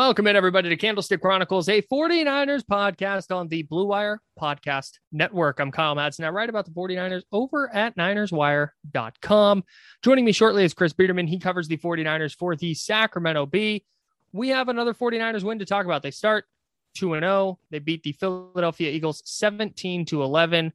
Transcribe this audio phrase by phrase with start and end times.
[0.00, 5.60] Welcome in, everybody, to Candlestick Chronicles, a 49ers podcast on the Blue Wire Podcast Network.
[5.60, 6.24] I'm Kyle Madsen.
[6.24, 9.64] I write about the 49ers over at NinersWire.com.
[10.02, 11.28] Joining me shortly is Chris Biderman.
[11.28, 13.84] He covers the 49ers for the Sacramento Bee.
[14.32, 16.02] We have another 49ers win to talk about.
[16.02, 16.46] They start
[16.94, 17.58] 2 0.
[17.70, 20.72] They beat the Philadelphia Eagles 17 to 11.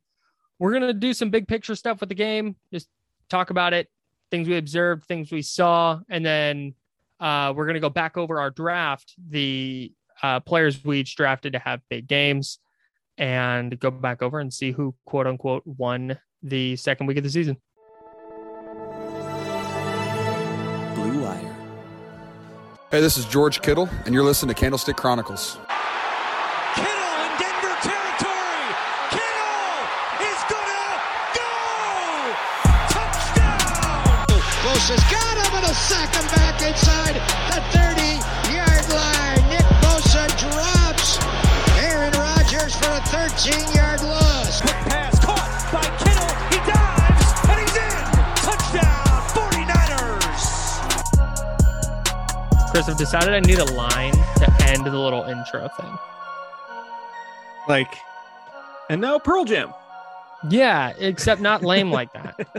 [0.60, 2.90] We're going to do some big picture stuff with the game, just
[3.28, 3.90] talk about it,
[4.30, 6.76] things we observed, things we saw, and then
[7.20, 11.54] uh, we're going to go back over our draft, the uh, players we each drafted
[11.54, 12.60] to have big games,
[13.18, 17.30] and go back over and see who quote unquote won the second week of the
[17.30, 17.58] season.
[20.96, 21.56] Blue Wire.
[22.92, 25.58] Hey, this is George Kittle, and you're listening to Candlestick Chronicles.
[43.46, 44.60] 15 yard loss.
[44.62, 46.34] Quick pass caught by Kittle.
[46.50, 48.02] He dives and he's in.
[48.42, 49.06] Touchdown
[52.66, 52.72] 49ers.
[52.72, 55.96] Chris, I've decided I need a line to end the little intro thing.
[57.70, 57.94] Like,
[58.90, 59.72] and now Pearl Jam.
[60.50, 62.36] Yeah, except not lame like that.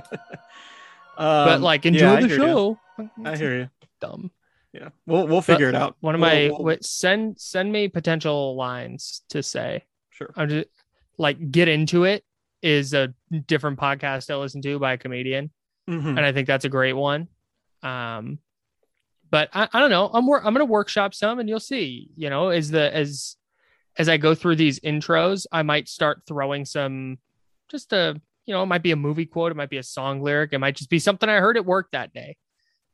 [1.19, 2.79] um, but like, enjoy yeah, the show.
[2.97, 3.11] You.
[3.25, 3.71] I hear you.
[4.01, 4.31] Dumb
[4.73, 6.77] yeah we'll we'll figure but it out one of my we'll, we'll...
[6.83, 10.69] send send me potential lines to say sure i'm just
[11.19, 12.25] like get into it
[12.63, 13.15] is a
[13.47, 15.51] different podcast I listen to by a comedian,
[15.89, 16.09] Mhm.
[16.17, 17.29] and I think that's a great one.
[17.83, 18.39] Um,
[19.31, 20.09] but I, I don't know.
[20.13, 22.11] I'm wor- I'm gonna workshop some, and you'll see.
[22.17, 23.37] You know, as the as
[23.99, 27.19] as I go through these intros, I might start throwing some
[27.71, 30.23] just a you know, it might be a movie quote, it might be a song
[30.23, 32.37] lyric, it might just be something I heard at work that day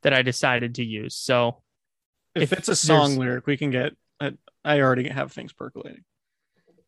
[0.01, 1.15] that I decided to use.
[1.15, 1.61] So
[2.33, 3.93] if, if it's a song lyric we can get
[4.65, 6.03] i already have things percolating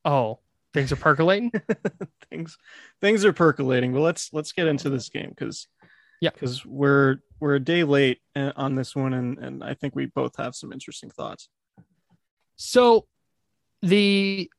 [0.06, 0.40] oh,
[0.75, 1.52] things are percolating.
[2.30, 2.58] things
[3.02, 5.68] things are percolating but let's let's get into this game because
[6.22, 6.30] Yeah.
[6.31, 10.06] because we're we're a day late uh, on this one and and i think we
[10.06, 11.50] both have some interesting thoughts
[12.58, 13.08] So
[13.81, 14.50] the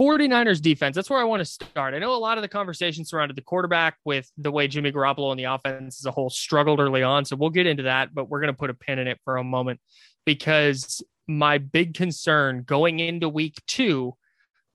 [0.00, 1.94] 49ers defense, that's where I want to start.
[1.94, 5.30] I know a lot of the conversation surrounded the quarterback with the way Jimmy Garoppolo
[5.30, 7.24] and the offense as a whole struggled early on.
[7.24, 9.36] So we'll get into that, but we're going to put a pin in it for
[9.36, 9.78] a moment
[10.24, 14.14] because my big concern going into week two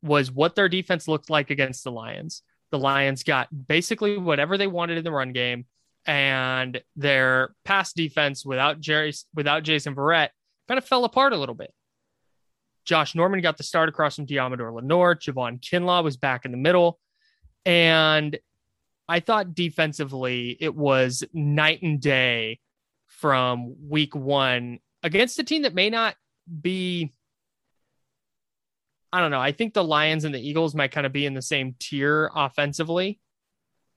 [0.01, 2.41] was what their defense looked like against the Lions.
[2.71, 5.65] The Lions got basically whatever they wanted in the run game,
[6.05, 10.29] and their pass defense without Jerry, without Jason Verrett,
[10.67, 11.73] kind of fell apart a little bit.
[12.85, 15.15] Josh Norman got the start across from Deommodore Lenoir.
[15.15, 16.99] Javon Kinlaw was back in the middle.
[17.66, 18.37] And
[19.07, 22.59] I thought defensively it was night and day
[23.07, 26.16] from week one against a team that may not
[26.61, 27.13] be.
[29.12, 29.40] I don't know.
[29.40, 32.29] I think the Lions and the Eagles might kind of be in the same tier
[32.35, 33.20] offensively,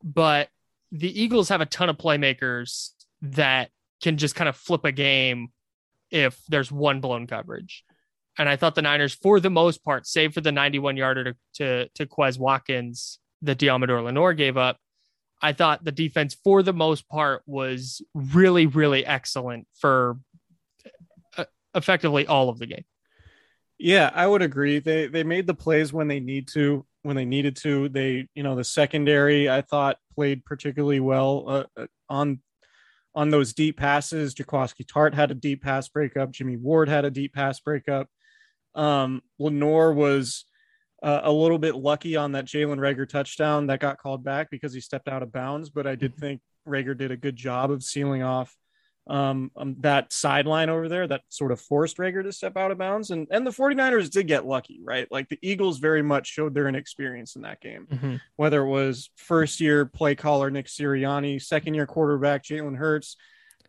[0.02, 0.48] but
[0.90, 2.90] the Eagles have a ton of playmakers
[3.22, 3.70] that
[4.02, 5.48] can just kind of flip a game
[6.10, 7.84] if there's one blown coverage.
[8.38, 11.34] And I thought the Niners, for the most part, save for the 91 yarder to,
[11.54, 14.78] to, to Quez Watkins that Deommodore Lenoir gave up,
[15.42, 20.18] I thought the defense, for the most part, was really, really excellent for
[21.36, 21.44] uh,
[21.74, 22.84] effectively all of the game.
[23.82, 24.78] Yeah, I would agree.
[24.78, 27.88] They they made the plays when they need to, when they needed to.
[27.88, 32.40] They, you know, the secondary I thought played particularly well uh, uh, on
[33.12, 34.36] on those deep passes.
[34.36, 36.30] Jaquiski Tartt had a deep pass breakup.
[36.30, 38.06] Jimmy Ward had a deep pass breakup.
[38.76, 40.44] Um, Lenoir was
[41.02, 44.72] uh, a little bit lucky on that Jalen Reagor touchdown that got called back because
[44.72, 45.70] he stepped out of bounds.
[45.70, 48.54] But I did think Reagor did a good job of sealing off
[49.08, 52.78] um, um, that sideline over there that sort of forced Reagor to step out of
[52.78, 53.10] bounds.
[53.10, 55.08] And, and the 49ers did get lucky, right?
[55.10, 58.20] Like the Eagles very much showed their inexperience in that game, Mhm.
[58.36, 63.16] whether it was first year play caller Nick Sirianni, second year quarterback Jalen Hurts.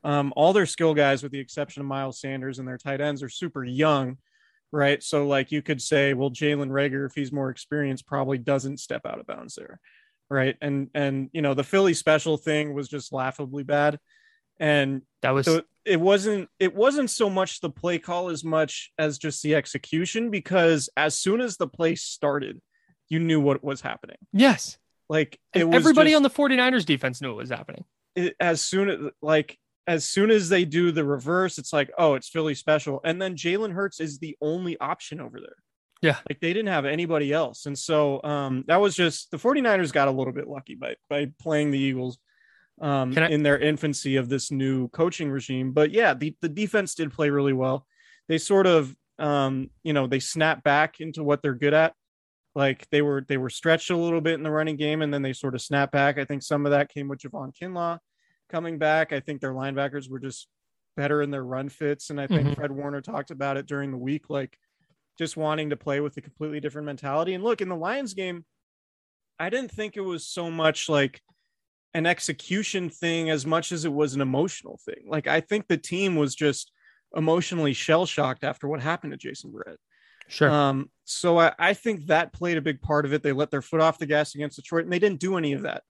[0.04, 3.24] Um, all their skill guys, with the exception of Miles Sanders and their tight ends,
[3.24, 4.18] are super young,
[4.72, 5.02] right?
[5.02, 9.06] So, like, you could say, well, Jalen Reagor, if he's more experienced, probably doesn't step
[9.06, 9.80] out of bounds there,
[10.30, 10.58] right?
[10.62, 13.98] And and you know, the Philly special thing was just laughably bad,
[14.60, 18.92] and That was so it wasn't it wasn't so much the play call as much
[18.98, 22.62] as just the execution because as soon as the play started,
[23.10, 24.18] you knew what was happening.
[24.32, 24.78] yes.
[25.10, 27.84] Like it was everybody just- on the 49ers defense knew it was happening.
[28.16, 32.14] it, as soon as like as soon as they do the reverse, it's like, oh,
[32.14, 33.02] it's Philly special.
[33.04, 35.58] And then Jalen Hurts is the only option over there.
[36.02, 36.18] Yeah.
[36.30, 37.66] Like they didn't have anybody else.
[37.66, 41.32] And so um that was just the 49ers got a little bit lucky by by
[41.42, 42.18] playing the Eagles
[42.82, 45.72] um I- in their infancy of this new coaching regime.
[45.72, 47.86] But yeah, the, the defense did play really well.
[48.28, 51.94] They sort of um, you know, they snap back into what they're good at.
[52.56, 55.22] Like they were they were stretched a little bit in the running game and then
[55.22, 56.18] they sort of snap back.
[56.18, 58.00] I think some of that came with Javon Kinlaw
[58.50, 59.14] coming back.
[59.14, 60.48] I think their linebackers were just
[60.98, 62.10] better in their run fits.
[62.10, 62.56] And I think Mhm.
[62.56, 64.58] Fred Warner talked about it during the week, like
[65.18, 67.34] just wanting to play with a completely different mentality.
[67.34, 68.46] And look, in the Lions game,
[69.40, 71.22] I didn't think it was so much like
[71.94, 75.06] an execution thing as much as it was an emotional thing.
[75.06, 76.72] Like I think the team was just
[77.16, 79.78] emotionally shell shocked after what happened to Jason Verrett.
[80.28, 80.50] Sure.
[80.50, 83.22] Um, so I, I think that played a big part of it.
[83.22, 85.64] They let their foot off the gas against Detroit, and they didn't do any of
[85.64, 85.84] that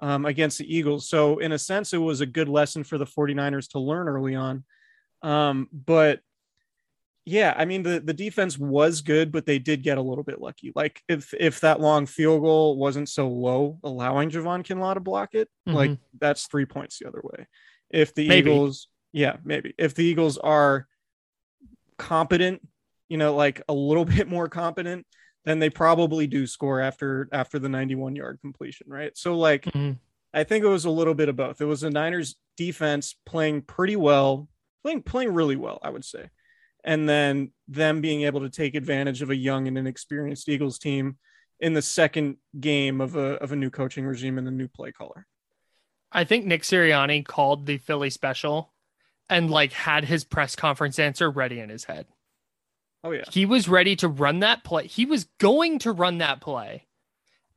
[0.00, 1.08] um, against the Eagles.
[1.08, 4.34] So, in a sense, it was a good lesson for the 49ers to learn early
[4.34, 4.64] on.
[5.22, 6.20] Um, but
[7.24, 10.40] yeah, I mean, the, the defense was good, but they did get a little bit
[10.40, 10.72] lucky.
[10.74, 15.34] Like, if if that long field goal wasn't so low, allowing Javon Kinlaw to block
[15.34, 17.46] it, like that's three points the other way.
[17.90, 18.50] If the Maybe.
[18.50, 20.86] Eagles, yeah, maybe if the Eagles are
[21.98, 22.66] competent,
[23.08, 25.06] you know, like a little bit more competent,
[25.44, 29.16] then they probably do score after after the 91 yard completion, right?
[29.16, 29.98] So like Mhm.
[30.34, 31.60] I think it was a little bit of both.
[31.60, 34.48] It was the Niners defense playing pretty well,
[34.82, 36.30] playing playing really well, I would say.
[36.84, 41.16] And then them being able to take advantage of a young and inexperienced Eagles team
[41.60, 44.90] in the second game of a of a new coaching regime and a new play
[44.90, 45.26] caller.
[46.10, 48.72] I think Nick Sirianni called the Philly special
[49.30, 52.06] and like had his press conference answer ready in his head.
[53.04, 53.24] Oh yeah.
[53.30, 54.86] He was ready to run that play.
[54.86, 56.86] He was going to run that play.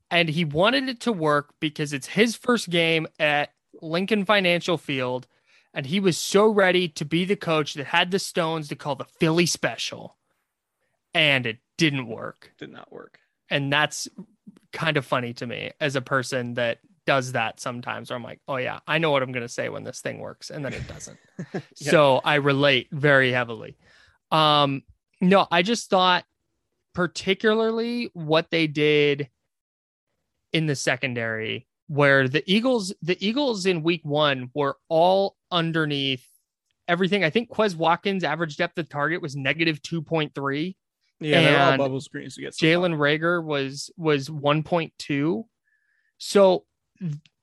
[0.10, 3.50] And he wanted it to work because it's his first game at
[3.82, 5.28] Lincoln Financial Field.
[5.76, 8.96] And he was so ready to be the coach that had the stones to call
[8.96, 10.18] the Philly special.
[11.14, 12.54] And it didn't work.
[12.58, 13.20] Did not work.
[13.50, 14.08] And that's
[14.72, 18.40] kind of funny to me as a person that does that sometimes where I'm like,
[18.48, 20.88] oh yeah, I know what I'm gonna say when this thing works, and then it
[20.88, 21.18] doesn't.
[21.78, 21.92] Yeah.
[21.92, 23.76] So I relate very heavily.
[24.32, 24.84] Um,
[25.20, 26.24] no, I just thought
[26.94, 29.30] particularly what they did
[30.54, 36.26] in the secondary, where the Eagles, the Eagles in week one were all underneath
[36.88, 37.24] everything.
[37.24, 40.76] I think Quez Watkins' average depth of target was negative 2.3.
[41.20, 45.44] Yeah, they're all bubble screens to get Jalen Reagor was was 1.2.
[46.18, 46.66] So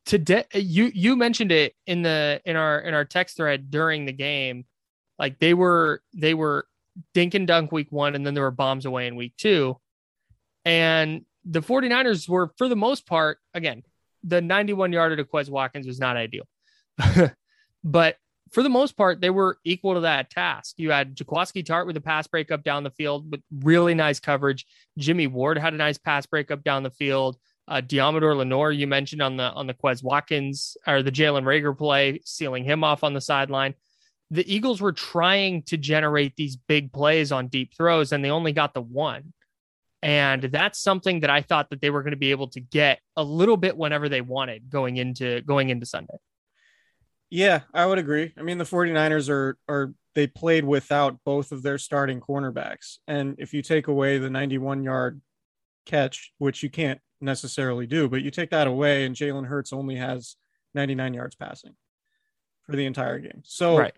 [0.04, 4.12] today you you mentioned it in the in our in our text thread during the
[4.12, 4.66] game.
[5.18, 6.66] Like they were they were
[7.14, 9.76] dink and dunk week 1 and then there were bombs away in week 2.
[10.64, 13.82] And the 49ers were for the most part again,
[14.24, 16.44] the 91 yarder to Quez Watkins was not ideal.
[17.84, 18.16] but
[18.52, 20.74] for the most part, they were equal to that task.
[20.76, 24.66] You had Jaquiski Tartt with a pass breakup down the field with really nice coverage.
[24.98, 27.38] Jimmy Ward had a nice pass breakup down the field.
[27.66, 31.76] Uh, Deommodore Lenoir, you mentioned on the on the Quez Watkins or the Jalen Reagor
[31.76, 33.74] play, sealing him off on the sideline.
[34.30, 38.52] The Eagles were trying to generate these big plays on deep throws, and they only
[38.52, 39.32] got the one.
[40.02, 43.00] And that's something that I thought that they were going to be able to get
[43.16, 46.16] a little bit whenever they wanted going into going into Sunday.
[47.30, 48.32] Yeah, I would agree.
[48.36, 52.98] I mean, the 49ers are are they played without both of their starting cornerbacks.
[53.08, 55.20] And if you take away the 91 yard
[55.86, 59.96] catch, which you can't necessarily do, but you take that away and Jalen Hurts only
[59.96, 60.36] has
[60.74, 61.74] 99 yards passing
[62.64, 63.42] for the entire game.
[63.44, 63.94] So Right.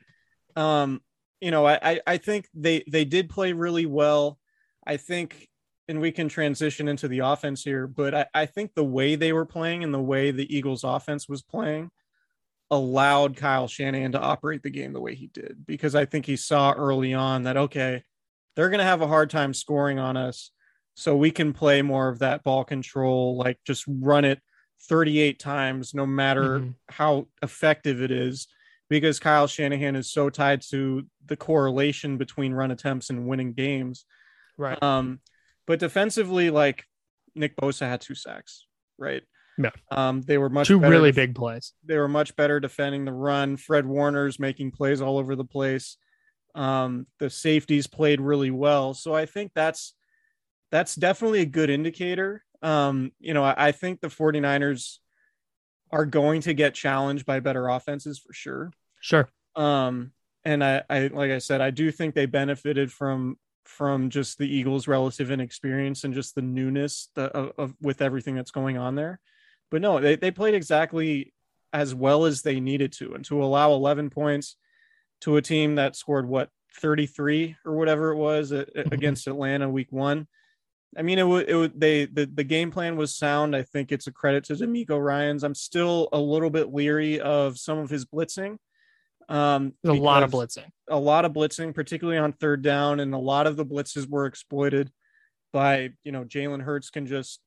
[0.54, 1.00] um,
[1.40, 4.38] you know, I, I I think they they did play really well.
[4.86, 5.48] I think
[5.88, 9.32] and we can transition into the offense here, but I, I think the way they
[9.32, 11.90] were playing and the way the Eagles offense was playing
[12.70, 16.36] allowed Kyle Shanahan to operate the game the way he did because I think he
[16.36, 18.02] saw early on that okay,
[18.56, 20.50] they're going to have a hard time scoring on us.
[20.94, 24.40] So we can play more of that ball control, like just run it
[24.88, 26.74] 38 times, no matter Mhm.
[26.88, 28.46] how effective it is,
[28.88, 34.06] because Kyle Shanahan is so tied to the correlation between run attempts and winning games.
[34.56, 34.80] Right.
[34.82, 35.20] Um,
[35.66, 36.84] but defensively, like
[37.34, 38.66] Nick Bosa had two sacks,
[38.98, 39.22] right?
[39.56, 39.70] Yeah.
[39.90, 41.72] Um, they were much Two really def- big plays.
[41.84, 43.56] they were much better defending the run.
[43.56, 45.96] Fred Warner's making plays all over the place.
[46.56, 48.94] Um, the safeties played really well.
[48.94, 49.94] So I think that's
[50.72, 52.42] that's definitely a good indicator.
[52.62, 54.98] Um, you know, I, I think the 49ers
[55.92, 58.72] are going to get challenged by better offenses for sure.
[59.00, 59.28] Sure.
[59.54, 60.12] Um,
[60.44, 64.48] and I, I like I said, I do think they benefited from from just the
[64.48, 68.94] Eagles' relative inexperience and just the newness the, of, of with everything that's going on
[68.94, 69.20] there.
[69.70, 71.32] But no, they, they played exactly
[71.72, 74.56] as well as they needed to, and to allow 11 points
[75.22, 79.90] to a team that scored what 33 or whatever it was uh, against Atlanta week
[79.90, 80.26] one.
[80.96, 83.56] I mean, it would, it would, they, the, the game plan was sound.
[83.56, 85.42] I think it's a credit to DeMeco Ryans.
[85.42, 88.58] I'm still a little bit leery of some of his blitzing.
[89.28, 90.66] Um, a lot of blitzing.
[90.88, 94.26] a lot of blitzing, particularly on third down, and a lot of the blitzes were
[94.26, 94.90] exploited
[95.52, 97.40] by you know Jalen Hurts can just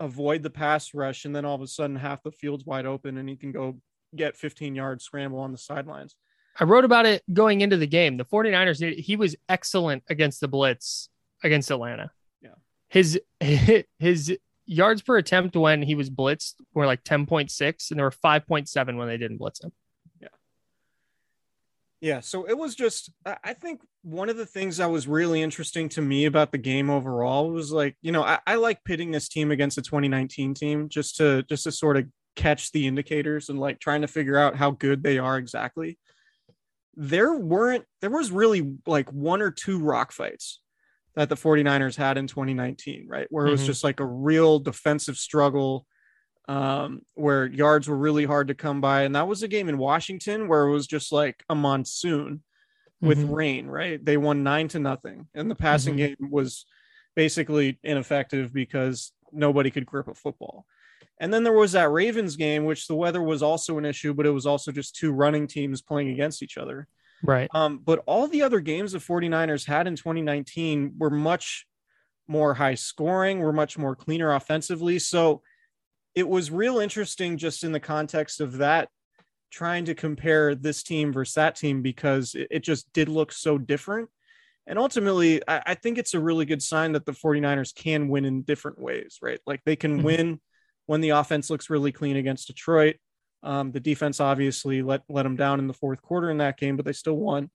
[0.00, 3.16] avoid the pass rush, and then all of a sudden half the field's wide open,
[3.16, 3.78] and he can go
[4.14, 6.16] get 15 yards scramble on the sidelines.
[6.58, 8.16] I wrote about it going into the game.
[8.16, 11.08] The 49ers, he was excellent against the blitz
[11.42, 12.10] against Atlanta.
[12.40, 12.54] Yeah.
[12.88, 13.20] His
[13.98, 18.96] his yards per attempt when he was blitzed were like 10.6 and there were 5.7
[18.96, 19.72] when they didn't blitz him.
[22.04, 25.88] Yeah, so it was just I think one of the things that was really interesting
[25.88, 29.26] to me about the game overall was like, you know, I, I like pitting this
[29.26, 32.04] team against the 2019 team just to just to sort of
[32.36, 35.98] catch the indicators and like trying to figure out how good they are exactly.
[36.94, 40.60] There weren't there was really like one or two rock fights
[41.16, 43.28] that the 49ers had in 2019, right?
[43.30, 43.66] Where it was Mhm.
[43.66, 45.86] just like a real defensive struggle
[46.46, 49.02] um, where yards were really hard to come by.
[49.02, 52.42] And that was a game in Washington where it was just like a monsoon
[53.00, 53.34] with Mhm.
[53.34, 54.02] rain, right?
[54.04, 55.28] They won nine to nothing.
[55.34, 56.66] And the passing game was
[57.16, 60.66] basically ineffective because nobody could grip a football.
[61.20, 64.26] And then there was that Ravens game, which the weather was also an issue, but
[64.26, 66.88] it was also just two running teams playing against each other.
[67.22, 67.48] Right.
[67.54, 71.66] Um, but all the other games the 49ers had in 2019 were much
[72.26, 74.98] more high scoring, were much more cleaner offensively.
[74.98, 75.42] So
[76.14, 78.88] it was real interesting just in the context of that,
[79.50, 83.58] trying to compare this team versus that team because it, it just did look so
[83.58, 84.08] different.
[84.66, 88.24] And ultimately, I, I think it's a really good sign that the 49ers can win
[88.24, 89.38] in different ways, right?
[89.46, 90.02] Like they can Mhm.
[90.04, 90.40] win
[90.86, 92.96] when the offense looks really clean against Detroit.
[93.42, 96.76] Um, the defense obviously let let them down in the fourth quarter in that game,
[96.76, 97.50] but they still won.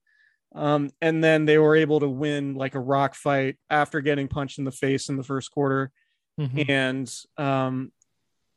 [0.54, 4.58] Um, and then they were able to win like a rock fight after getting punched
[4.58, 5.90] in the face in the first quarter,
[6.38, 6.68] Mhm.
[6.68, 7.14] and
[7.44, 7.92] um,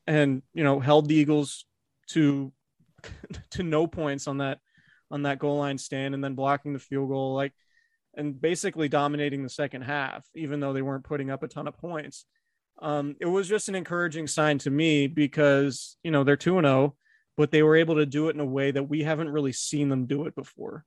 [0.08, 1.66] and you know held the Eagles
[2.10, 2.52] to
[3.52, 4.60] to no points on that
[5.12, 7.54] on that goal line stand, and then blocking the field goal, like
[8.16, 11.78] and basically dominating the second half, even though they weren't putting up a ton of
[11.78, 12.26] points.
[12.82, 16.66] Um, it was just an encouraging sign to me because you know they're two and
[16.66, 16.96] zero,
[17.38, 19.90] but they were able to do it in a way that we haven't really seen
[19.90, 20.86] them do it before.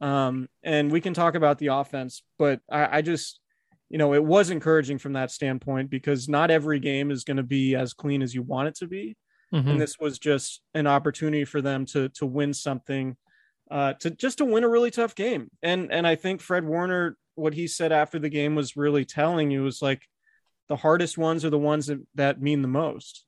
[0.00, 3.40] Um, and we can talk about the offense, but I, I just,
[3.92, 7.42] you know, it was encouraging from that standpoint because not every game is going to
[7.42, 9.16] be as clean as you want it to be.
[9.52, 9.68] Mhm.
[9.68, 13.16] And this was just an opportunity for them to to win something,
[13.70, 15.50] uh, to just to win a really tough game.
[15.62, 19.50] And and I think Fred Warner, what he said after the game was really telling
[19.50, 20.08] you was like
[20.68, 23.26] the hardest ones are the ones that, that mean the most.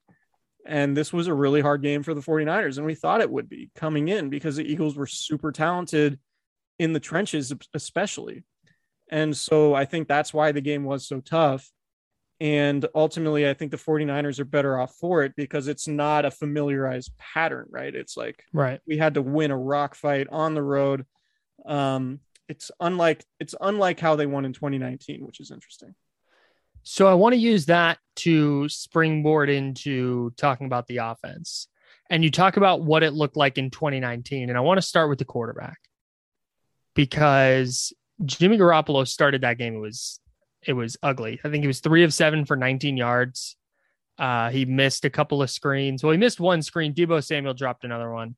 [0.66, 2.78] And this was a really hard game for the 49ers.
[2.78, 6.18] And we thought it would be coming in because the Eagles were super talented
[6.78, 8.44] in the trenches, especially.
[9.10, 11.70] And so I think that's why the game was so tough.
[12.40, 16.30] And ultimately, I think the 49ers are better off for it because it's not a
[16.30, 17.94] familiarized pattern, right?
[17.94, 18.80] It's like Right.
[18.86, 21.06] we had to win a rock fight on the road.
[21.64, 25.94] Um, it's unlike it's unlike how they won in 2019, which is interesting.
[26.82, 31.68] So I want to use that to springboard into talking about the offense.
[32.10, 34.50] And you talk about what it looked like in 2019.
[34.50, 35.78] And I want to start with the quarterback
[36.94, 37.92] because
[38.24, 39.74] Jimmy Garoppolo started that game.
[39.76, 40.20] It was
[40.66, 41.40] it was ugly.
[41.44, 43.56] I think he was three of seven for 19 yards.
[44.18, 46.02] Uh, he missed a couple of screens.
[46.02, 46.94] Well, he missed one screen.
[46.94, 48.36] Deebo Samuel dropped another one.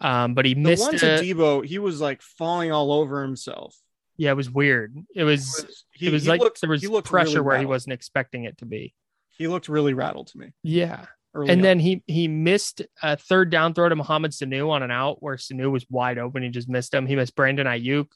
[0.00, 3.20] Um, but he The missed one a- to Deebo, he was like falling all over
[3.22, 3.76] himself.
[4.16, 4.96] yeah, it was weird.
[5.14, 7.92] It was He, it was he like looked- there was pressure really where he wasn't
[7.92, 8.94] expecting it to be.
[9.36, 10.52] He looked really rattled to me.
[10.62, 11.06] Yeah.
[11.34, 11.60] and on.
[11.60, 15.36] then he he missed a third down throw to Mohamed Sanu on an out where
[15.36, 16.42] Sanu was wide open.
[16.42, 17.06] He just missed him.
[17.06, 18.06] He missed Brandon Aiyuk.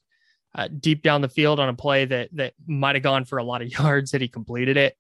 [0.54, 3.44] Uh, deep down the field on a play that that might have gone for a
[3.44, 4.96] lot of yards that he completed it.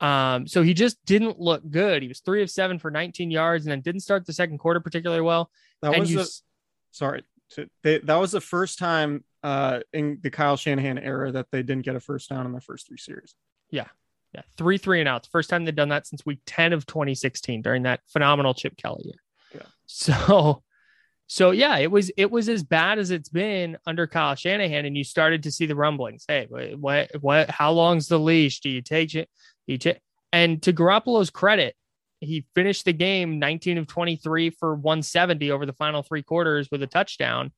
[0.00, 2.02] Um, so he just didn't look good.
[2.02, 4.80] He was three of seven for 19 yards, and then didn't start the second quarter
[4.80, 5.50] particularly well.
[5.82, 6.26] That and was you a,
[6.92, 7.24] sorry.
[7.52, 11.62] To, they, that was the first time uh, in the Kyle Shanahan era that they
[11.62, 13.34] didn't get a first down in their first three series.
[13.70, 13.86] Yeah,
[14.34, 15.28] yeah, three three and outs.
[15.28, 19.04] First time they've done that since week 10 of 2016 during that phenomenal Chip Kelly
[19.04, 19.22] year.
[19.54, 19.66] Yeah.
[19.90, 20.62] So
[21.28, 24.96] so yeah, it was it was as bad as it's been under Kyle Shanahan, and
[24.96, 26.24] you started to see the rumblings.
[26.26, 28.60] Hey, what what how long's the leash?
[28.60, 29.28] Do you take it?
[29.66, 30.00] You take
[30.32, 31.76] and to Garoppolo's credit,
[32.20, 36.82] he finished the game 19 of 23 for 170 over the final three quarters with
[36.82, 37.52] a touchdown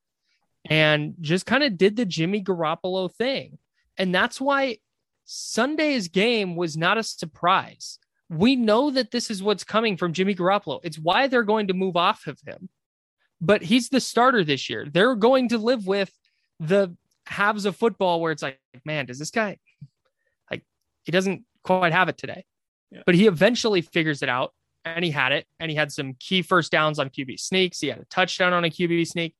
[0.68, 3.58] and just kind of did the Jimmy Garoppolo thing.
[3.96, 4.78] And that's why
[5.24, 7.98] Sunday's game was not a surprise.
[8.28, 10.80] We know that this is what's coming from Jimmy Garoppolo.
[10.82, 12.68] It's why they're going to move off of him.
[13.40, 14.86] But he's the starter this year.
[14.90, 16.12] They're going to live with
[16.58, 16.94] the
[17.26, 19.58] halves of football where it's like, man, does this guy
[20.50, 20.62] like
[21.04, 22.44] he doesn't quite have it today.
[22.90, 23.02] Yeah.
[23.06, 24.52] But he eventually figures it out
[24.84, 27.80] and he had it and he had some key first downs on QB sneaks.
[27.80, 29.34] He had a touchdown on a QB sneak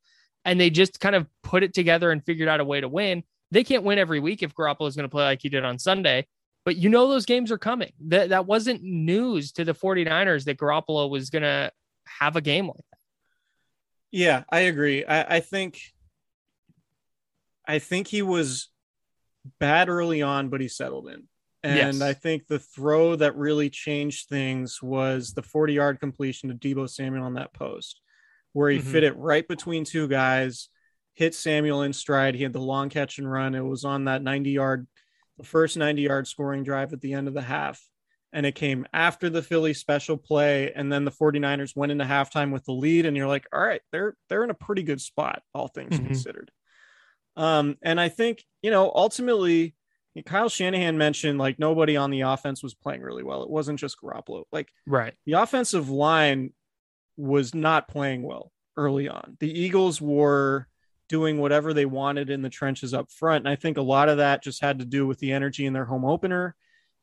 [0.44, 3.24] and they just kind of put it together and figured out a way to win.
[3.50, 5.78] They can't win every week if Garoppolo is going to play like he did on
[5.78, 6.26] Sunday,
[6.64, 7.92] but you know those games are coming.
[8.06, 11.72] That that wasn't news to the 49ers that Garoppolo was going to
[12.06, 12.99] have a game like that.
[14.10, 15.04] Yeah, I agree.
[15.04, 15.80] I, I think
[17.66, 18.68] I think he was
[19.58, 21.24] bad early on, but he settled in.
[21.62, 22.00] And Yes.
[22.00, 26.88] I think the throw that really changed things was the 40 yard completion to Deebo
[26.88, 28.00] Samuel on that post,
[28.52, 28.82] where he Mhm.
[28.92, 30.68] fit it right between two guys,
[31.14, 32.34] hit Samuel in stride.
[32.34, 33.54] He had the long catch and run.
[33.54, 34.86] It was on that 90 yard,
[35.36, 37.80] the first 90 yard scoring drive at the end of the half.
[38.32, 40.72] And it came after the Philly special play.
[40.72, 43.04] And then the 49ers went into halftime with the lead.
[43.06, 46.06] And you're like, all right, they're they're in a pretty good spot, all things Mhm.
[46.06, 46.50] considered.
[47.36, 49.74] Um, and I think, you know, ultimately
[50.26, 53.42] Kyle Shanahan mentioned like nobody on the offense was playing really well.
[53.42, 54.44] It wasn't just Garoppolo.
[54.52, 55.14] Like Right.
[55.24, 56.52] the offensive line
[57.16, 59.36] was not playing well early on.
[59.40, 60.66] The Eagles were
[61.08, 63.44] doing whatever they wanted in the trenches up front.
[63.44, 65.72] And I think a lot of that just had to do with the energy in
[65.72, 66.54] their home opener,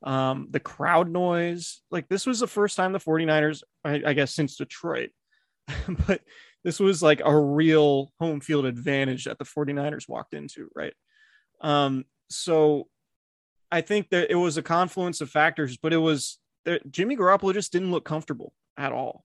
[0.03, 1.81] um, the crowd noise.
[1.91, 5.09] Like this was the first time the 49ers, I, I guess, since Detroit,
[6.07, 6.21] but
[6.63, 10.93] this was like a real home field advantage that the 49ers walked into, right?
[11.61, 12.87] Um, so
[13.71, 17.53] I think that it was a confluence of factors, but it was that Jimmy Garoppolo
[17.53, 19.23] just didn't look comfortable at all.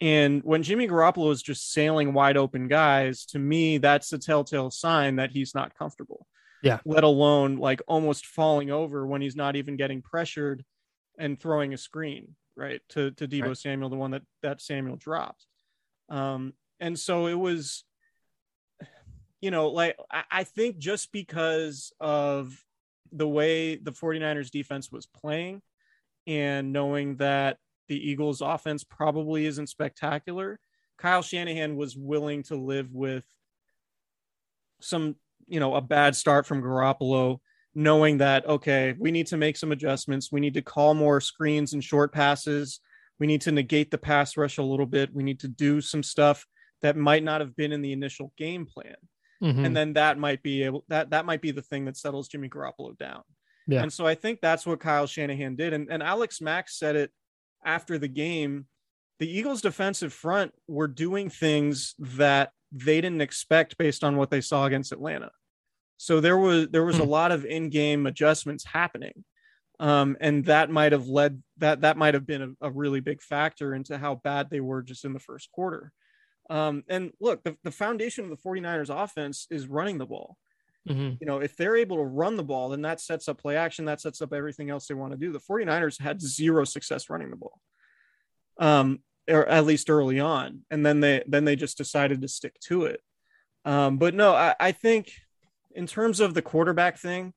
[0.00, 4.70] And when Jimmy Garoppolo is just sailing wide open guys, to me, that's a telltale
[4.70, 6.26] sign that he's not comfortable.
[6.62, 6.80] Yeah.
[6.84, 10.64] Let alone like almost falling over when he's not even getting pressured
[11.18, 12.80] and throwing a screen, right?
[12.90, 13.56] To to Deebo Right.
[13.56, 15.46] Samuel, the one that that Samuel dropped.
[16.08, 17.84] Um, and so it was,
[19.40, 22.62] you know, like I, I think just because of
[23.12, 25.62] the way the 49ers defense was playing
[26.26, 30.60] and knowing that the Eagles offense probably isn't spectacular,
[30.98, 33.24] Kyle Shanahan was willing to live with
[34.80, 35.16] some,
[35.50, 37.38] you know, a bad start from Garoppolo,
[37.74, 40.30] knowing that, okay, we need to make some adjustments.
[40.32, 42.80] We need to call more screens and short passes.
[43.18, 45.14] We need to negate the pass rush a little bit.
[45.14, 46.46] We need to do some stuff
[46.82, 48.96] that might not have been in the initial game plan
[49.42, 49.64] Mhm.
[49.66, 52.48] and then that might be able that that might be the thing that settles Jimmy
[52.48, 53.22] Garoppolo down.
[53.66, 53.82] Yeah.
[53.82, 55.72] And so I think that's what Kyle Shanahan did.
[55.72, 57.10] And, and Alex Mack said it
[57.64, 58.66] after the game.
[59.18, 64.40] The Eagles defensive front were doing things that they didn't expect based on what they
[64.40, 65.30] saw against Atlanta.
[66.02, 67.10] So there was there was a Hmm.
[67.10, 69.22] lot of in-game adjustments happening.
[69.78, 73.20] Um, and that might have led that that might have been a, a really big
[73.20, 75.92] factor into how bad they were just in the first quarter.
[76.48, 80.38] Um, and look, the, the foundation of the 49ers offense is running the ball.
[80.88, 81.18] Mhm.
[81.20, 83.84] You know, if they're able to run the ball, then that sets up play action,
[83.84, 85.32] that sets up everything else they want to do.
[85.32, 87.60] The 49ers had zero success running the ball.
[88.58, 90.64] Um, or at least early on.
[90.70, 93.00] And then they then they just decided to stick to it.
[93.66, 95.12] Um, but no, I, I think
[95.74, 97.32] in terms of the quarterback thing,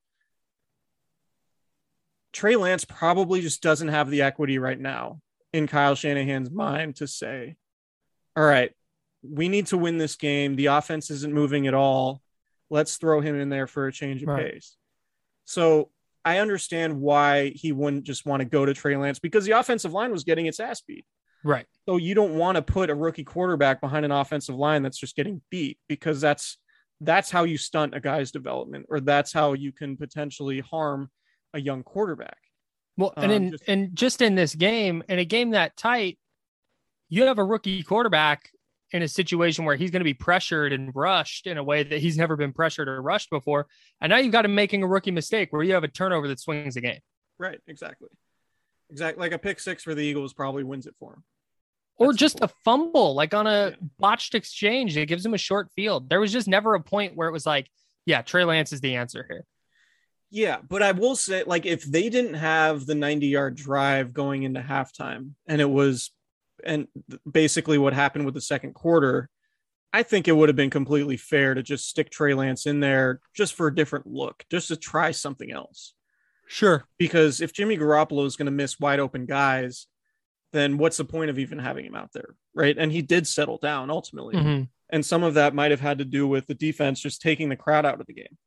[2.32, 5.20] Trey Lance probably just doesn't have the equity right now
[5.52, 7.56] in Kyle Shanahan's mind to say,
[8.36, 8.72] all right,
[9.22, 10.56] we need to win this game.
[10.56, 12.22] The offense isn't moving at all.
[12.70, 14.54] Let's throw him in there for a change of Right.
[14.54, 14.76] pace.
[15.46, 15.92] So
[16.26, 19.94] I understand why he wouldn't just want to go to Trey Lance because the offensive
[19.94, 21.06] line was getting its ass beat.
[21.44, 21.68] Right.
[21.86, 25.16] So you don't want to put a rookie quarterback behind an offensive line that's just
[25.16, 26.58] getting beat because that's
[27.02, 31.10] that's how you stunt a guy's development or that's how you can potentially harm
[31.54, 32.38] a young quarterback.
[32.98, 36.20] Well, and Um, in just- and just in this game, in a game that tight,
[37.10, 38.50] you have a rookie quarterback,
[38.92, 42.00] in a situation where he's going to be pressured and rushed in a way that
[42.00, 43.66] he's never been pressured or rushed before.
[44.00, 46.40] And now you've got him making a rookie mistake where you have a turnover that
[46.40, 47.00] swings the game.
[47.40, 48.10] Right, exactly.
[48.92, 49.20] Exactly.
[49.20, 51.24] Like a pick six for the Eagles probably wins it for him.
[51.98, 53.76] Or That's just a fumble, like on a Yeah.
[54.00, 56.10] botched exchange that gives him a short field.
[56.10, 57.70] There was just never a point where it was like,
[58.06, 59.46] yeah, Trey Lance is the answer here.
[60.32, 64.44] Yeah, but I will say, like, if they didn't have the 90 yard drive going
[64.44, 66.12] into halftime and it was,
[66.64, 66.88] and
[67.30, 69.30] basically what happened with the second quarter,
[69.94, 73.22] I think it would have been completely fair to just stick Trey Lance in there
[73.36, 75.94] just for a different look, just to try something else.
[76.48, 76.86] Sure.
[76.98, 79.86] Because if Jimmy Garoppolo is going to miss wide open guys,
[80.54, 82.36] then what's the point of even having him out there?
[82.54, 82.78] Right.
[82.78, 84.36] And he did settle down ultimately.
[84.36, 84.70] Mhm.
[84.90, 87.56] And some of that might have had to do with the defense just taking the
[87.56, 88.38] crowd out of the game.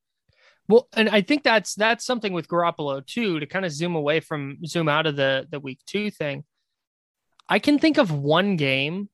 [0.68, 4.20] Well, and I think that's that's something with Garoppolo too, to kind of zoom away
[4.20, 6.44] from zoom out of the the week two thing.
[7.48, 9.08] I can think of one game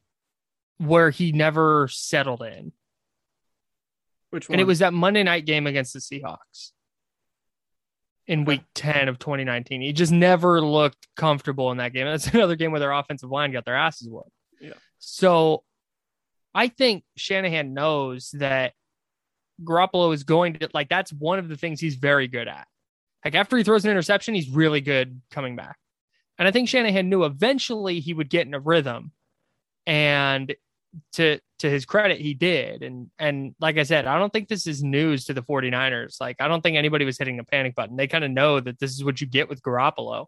[0.79, 2.73] where he never settled in.
[4.31, 4.55] Which one?
[4.55, 6.73] And it was that Monday night game against the Seahawks
[8.33, 9.83] in week 10 of 2019.
[9.83, 12.07] He just never looked comfortable in that game.
[12.07, 14.31] That's another game where their offensive line got their asses whooped.
[14.59, 14.73] Yeah.
[14.99, 15.65] So
[16.55, 18.73] I think Shanahan knows that
[19.63, 22.67] Garoppolo is going to like that's one of the things he's very good at.
[23.23, 25.77] Like after he throws an interception, he's really good coming back.
[26.39, 29.13] And I think Shanahan knew eventually he would get in a rhythm.
[29.87, 30.55] And
[31.13, 32.83] to to his credit, he did.
[32.83, 36.21] And and like I said, I don't think this is news to the 49ers.
[36.21, 37.97] Like I don't think anybody was hitting the panic button.
[37.97, 40.27] They kind of know that this is what you get with Garoppolo.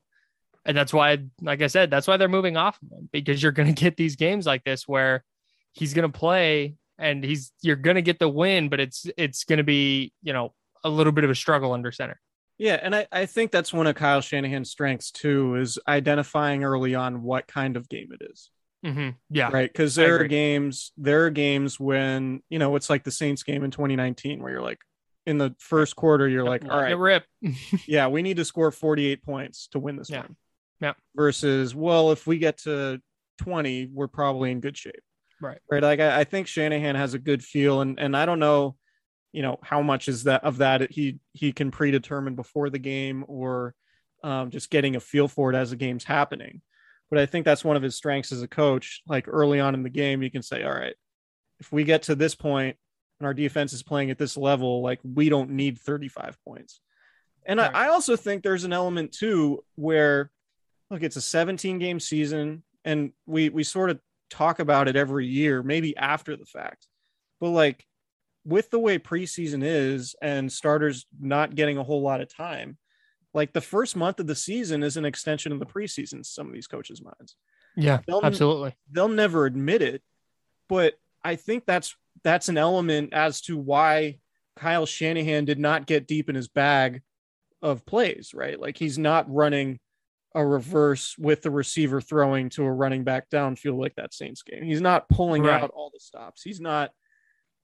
[0.67, 3.53] And that's why, like I said, that's why they're moving off of him because you're
[3.53, 5.25] going to get these games like this where
[5.73, 9.45] he's going to play and he's you're going to get the win, but it's it's
[9.45, 12.21] going to be you know a little bit of a struggle under center.
[12.57, 16.95] Yeah, and I, I think that's one of Kyle Shanahan's strengths too, is identifying early
[16.95, 18.51] on what kind of game it is.
[18.85, 19.11] Mm-hmm.
[19.31, 19.71] Yeah, Right.
[19.73, 23.65] Because there are games, there are games when, you know, it's like the Saints game
[23.65, 24.81] in 2019 where you're like
[25.27, 27.25] in the first quarter, you're like, all right, rip.
[27.87, 30.21] yeah, we need to score 48 points to win this Yeah.
[30.21, 30.37] one.
[30.81, 30.93] Yeah.
[31.17, 33.01] Versus, well, if we get to
[33.39, 35.01] 20, we're probably in good shape.
[35.41, 35.59] Right.
[35.71, 35.83] Right.
[35.83, 38.77] Like I, I think Shanahan has a good feel and and I don't know,
[39.33, 43.25] you know, how much is that of that he he can predetermine before the game
[43.29, 43.75] or
[44.23, 46.61] um, just getting a feel for it as the game's happening.
[47.15, 49.01] But I think that's one of his strengths as a coach.
[49.07, 50.97] Like early on in the game, you can say, all right,
[51.61, 52.77] if we get to this point
[53.21, 56.81] and our defense is playing at this level, like we don't need 35 points.
[57.47, 57.73] And Right.
[57.73, 60.33] I, I also think there's an element too where
[60.91, 65.29] look, it's a 17 game season, and we we sort of talk about it every
[65.29, 66.89] year, maybe after the fact.
[67.41, 67.87] But like
[68.45, 72.77] with the way preseason is and starters not getting a whole lot of time,
[73.35, 76.53] like the first month of the season is an extension of the preseason, some of
[76.55, 77.37] these coaches' minds
[77.77, 78.75] Yeah, They'll- absolutely.
[78.91, 80.03] they'll never admit it,
[80.69, 80.95] but
[81.25, 84.19] I think that's that's an element as to why
[84.57, 87.03] Kyle Shanahan did not get deep in his bag
[87.61, 88.59] of plays, right?
[88.59, 89.81] Like he's not running
[90.37, 94.63] a reverse with the receiver throwing to a running back downfield like that Saints game.
[94.63, 95.61] He's not pulling Right.
[95.63, 96.43] out all the stops.
[96.43, 96.93] He's not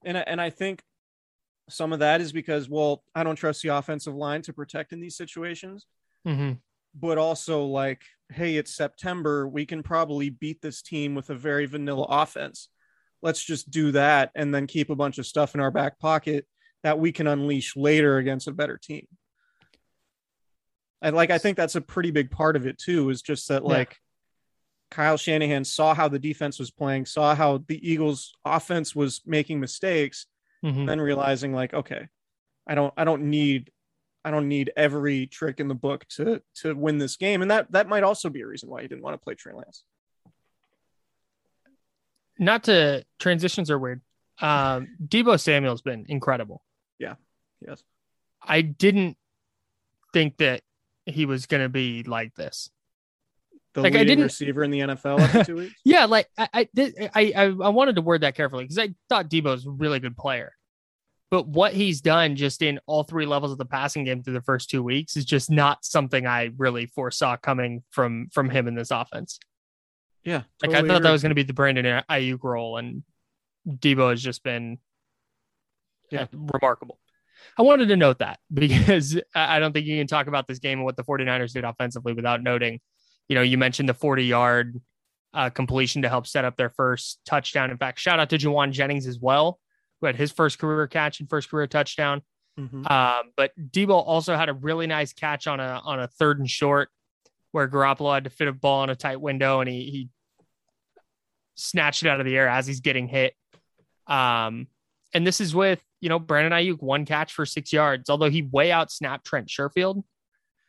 [0.03, 0.83] and I- and I think
[1.69, 4.99] some of that is because well, I don't trust the offensive line to protect in
[4.99, 5.85] these situations
[6.25, 6.53] hmm
[6.93, 8.01] but also like,
[8.33, 9.47] hey, it's September.
[9.47, 12.67] We can probably beat this team with a very vanilla offense.
[13.21, 16.45] Let's just do that and then keep a bunch of stuff in our back pocket
[16.83, 19.07] that we can unleash later against a better team.
[21.01, 23.63] And like, I think that's a pretty big part of it too, is just that
[23.63, 23.69] Yeah.
[23.69, 23.97] like
[24.89, 29.59] Kyle Shanahan saw how the defense was playing, saw how the Eagles offense was making
[29.61, 30.25] mistakes,
[30.61, 32.07] hmm then realizing like, okay,
[32.67, 33.71] I don't, I don't need,
[34.23, 37.71] I don't need every trick in the book to to win this game, and that
[37.71, 39.83] that might also be a reason why he didn't want to play Trey Lance.
[42.37, 44.01] Not to transitions are weird.
[44.39, 46.63] Um, Deebo Samuel's been incredible.
[46.99, 47.15] Yeah,
[47.65, 47.83] yes,
[48.41, 49.17] I didn't
[50.13, 50.61] think that
[51.05, 52.69] he was going to be like this.
[53.73, 55.73] The Like, I leading didn't- receiver in the NFL after two weeks.
[55.85, 58.93] Yeah, like I I did- I I, I wanted to word that carefully because I
[59.09, 60.53] thought Deebo Deebo's a really good player.
[61.29, 64.41] But what he's done just in all three levels of the passing game through the
[64.41, 68.75] first two weeks is just not something I really foresaw coming from from him in
[68.75, 69.39] this offense.
[70.25, 73.03] Yeah, Like I thought that was going to be the Brandon Aiyuk role, and
[73.67, 74.77] Deebo has just been
[76.11, 76.23] Yeah.
[76.23, 76.99] uh, remarkable.
[77.57, 80.59] I wanted to note that because I I don't think you can talk about this
[80.59, 82.79] game and what the 49ers did offensively without noting,
[83.31, 84.81] you know, you mentioned the 40 yard
[85.33, 87.71] uh, completion to help set up their first touchdown.
[87.71, 89.57] In fact, shout out to Jauan Jennings as well,
[90.01, 92.23] who had his first career catch and first career touchdown.
[92.59, 92.91] Mhm.
[92.91, 96.49] Um, but Deebo also had a really nice catch on a on a third and
[96.49, 96.89] short
[97.51, 100.09] where Garoppolo had to fit a ball in a tight window and he he
[101.55, 103.33] snatched it out of the air as he's getting hit.
[104.07, 104.67] Um,
[105.13, 108.41] and this is with you know Brandon Aiyuk one catch for six yards, although he
[108.41, 110.03] way out snapped Trent Sherfield,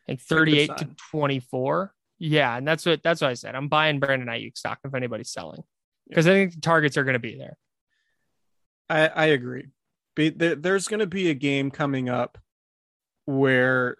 [0.06, 1.92] like thirty eight to twenty four.
[2.24, 3.56] Yeah, and that's what that's what I said.
[3.56, 5.62] I'm buying Brandon Aiyuk stock if anybody's selling
[6.08, 7.56] because I think the targets are going to be there.
[8.88, 9.66] I, I agree.
[10.14, 12.38] There, there's going to be a game coming up
[13.24, 13.96] where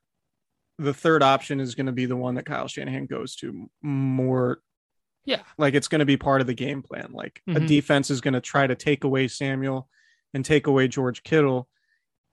[0.79, 4.61] the third option is going to be the one that Kyle Shanahan goes to more.
[5.25, 5.43] Yeah.
[5.59, 7.09] Like it's going to be part of the game plan.
[7.13, 7.67] Like a Mhm.
[7.67, 9.89] defense is going to try to take away Samuel
[10.35, 11.69] and take away George Kittle.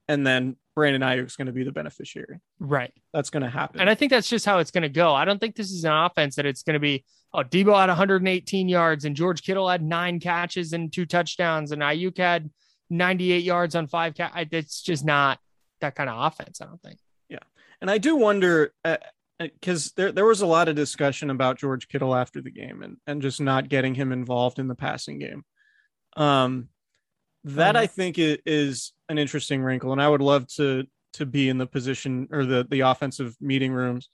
[0.09, 2.39] And then Brandon Aiyuk is going to be the beneficiary.
[2.59, 2.91] Right.
[3.13, 3.79] That's going to happen.
[3.79, 5.13] And I think that's just how it's going to go.
[5.13, 7.89] I don't think this is an offense that it's going to be, oh, Deebo had
[7.89, 12.49] 118 yards and George Kittle had nine catches and two touchdowns and Aiyuk had
[12.89, 14.15] 98 yards on five.
[14.17, 15.39] Ca- I- it's just not
[15.79, 16.97] that kind of offense, I don't think.
[17.29, 17.37] Yeah.
[17.81, 18.73] And I do wonder
[19.37, 22.97] because there there was a lot of discussion about George Kittle after the game and
[23.05, 25.45] and just not getting him involved in the passing game.
[26.17, 26.69] Um,
[27.45, 31.57] that I think is an interesting wrinkle, and I would love to to be in
[31.57, 34.09] the position or the the offensive meeting rooms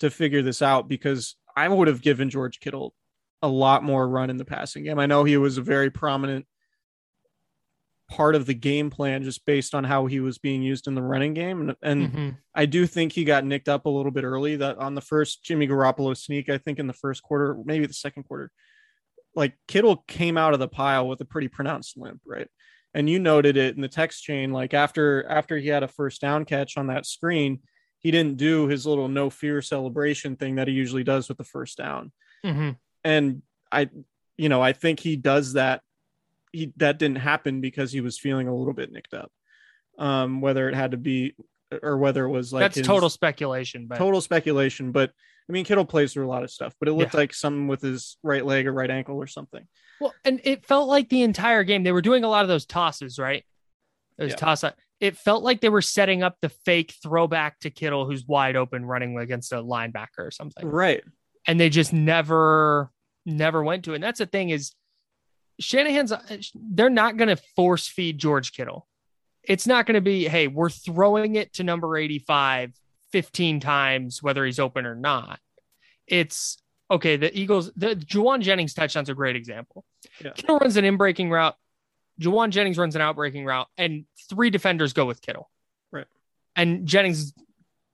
[0.00, 2.94] to figure this out because I would have given George Kittle
[3.42, 4.98] a lot more run in the passing game.
[4.98, 6.46] I know he was a very prominent
[8.10, 11.02] part of the game plan just based on how he was being used in the
[11.02, 12.36] running game and, and Mhm.
[12.54, 15.42] I do think he got nicked up a little bit early that on the first
[15.42, 18.50] Jimmy Garoppolo sneak, I think in the first quarter, maybe the second quarter,
[19.34, 22.48] like Kittle came out of the pile with a pretty pronounced limp, right?
[22.92, 26.20] And you noted it in the text chain, like after after he had a first
[26.20, 27.60] down catch on that screen,
[27.98, 31.44] he didn't do his little no fear celebration thing that he usually does with the
[31.44, 32.12] first down.
[32.44, 32.76] Mhm.
[33.02, 33.42] And
[33.72, 33.90] I,
[34.36, 35.82] you know, I think he does that.
[36.52, 39.32] He that didn't happen because he was feeling a little bit nicked up.
[39.98, 41.34] Um, whether it had to be
[41.82, 44.92] or whether it was like that's total speculation, but total speculation.
[44.92, 45.10] But
[45.48, 47.20] I mean, Kittle plays through a lot of stuff, but it looked Yeah.
[47.20, 49.66] like something with his right leg or right ankle or something.
[50.00, 52.64] Well, and it felt like the entire game they were doing a lot of those
[52.66, 53.44] tosses, right?
[54.16, 54.36] Those Yeah.
[54.36, 54.64] toss.
[55.00, 58.86] It felt like they were setting up the fake throwback to Kittle, who's wide open
[58.86, 61.04] running against a linebacker or something, Right.
[61.46, 62.90] and they just never,
[63.26, 63.96] never went to it.
[63.96, 64.72] And that's the thing is,
[65.60, 66.10] Shanahan's.
[66.10, 66.22] Uh,
[66.54, 68.88] they're not going to force feed George Kittle.
[69.42, 72.72] It's not going to be, hey, we're throwing it to number 85
[73.14, 75.38] 15 times, whether he's open or not.
[76.08, 76.58] It's
[76.90, 77.16] okay.
[77.16, 79.84] The Eagles, the Jauan Jennings touchdown's a great example.
[80.20, 80.32] Yeah.
[80.32, 81.54] Kittle runs an in breaking route.
[82.20, 85.48] Jauan Jennings runs an out breaking route, and three defenders go with Kittle.
[85.92, 86.08] Right.
[86.56, 87.34] And Jennings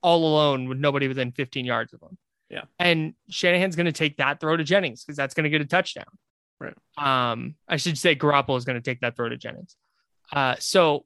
[0.00, 2.16] all alone with nobody within 15 yards of him.
[2.48, 2.62] Yeah.
[2.78, 5.66] And Shanahan's going to take that throw to Jennings because that's going to get a
[5.66, 6.06] touchdown.
[6.58, 6.72] Right.
[6.96, 9.76] Um, I should say Garoppolo is going to take that throw to Jennings.
[10.32, 11.04] Uh, so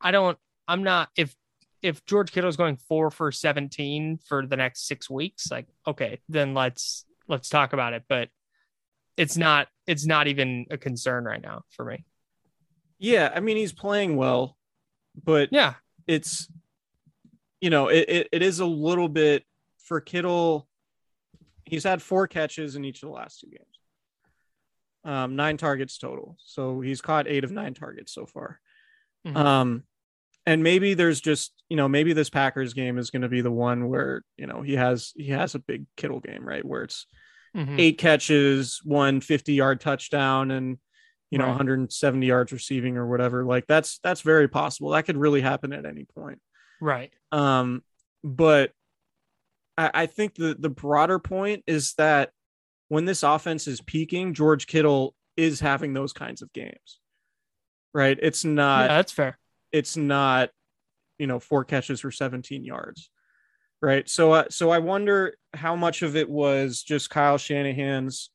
[0.00, 1.36] I don't, I'm not, if,
[1.82, 6.20] if George Kittle is going four for 17 for the next six weeks, like, okay,
[6.28, 8.04] then let's, let's talk about it.
[8.08, 8.28] But
[9.16, 12.04] it's not, it's not even a concern right now for me.
[12.98, 13.32] Yeah.
[13.34, 14.56] I mean, he's playing well,
[15.24, 15.74] but Yeah.
[16.06, 16.48] it's,
[17.60, 19.44] you know, it, it, it is a little bit
[19.78, 20.68] for Kittle.
[21.64, 23.78] He's had four catches in each of the last two games,
[25.04, 26.36] um, nine targets total.
[26.44, 28.60] So he's caught eight of nine targets so far.
[29.26, 29.36] Mhm.
[29.36, 29.82] Um,
[30.46, 33.50] and maybe there's just you know maybe this Packers game is going to be the
[33.50, 37.06] one where you know he has he has a big Kittle game right where it's
[37.54, 37.78] Mhm.
[37.78, 40.78] eight catches, one 50 yard touchdown, and
[41.30, 41.50] you know Right.
[41.50, 43.44] 170 yards receiving or whatever.
[43.44, 44.90] Like that's that's very possible.
[44.90, 46.40] That could really happen at any point.
[46.80, 47.12] Right.
[47.30, 47.82] Um,
[48.24, 48.72] but
[49.76, 52.30] I, I think the the broader point is that
[52.88, 57.00] when this offense is peaking, George Kittle is having those kinds of games.
[57.92, 58.18] Right?
[58.22, 59.38] It's not yeah, that's fair.
[59.72, 60.50] It's not
[61.18, 63.10] you know four catches for 17 yards
[63.80, 64.08] right?
[64.08, 68.30] So uh, so i wonder how much of it was just kyle shanahan's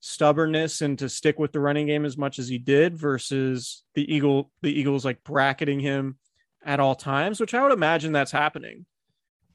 [0.00, 4.14] stubbornness and to stick with the running game as much as he did versus the
[4.14, 6.18] eagle the eagles like bracketing him
[6.64, 8.84] at all times which i would imagine that's happening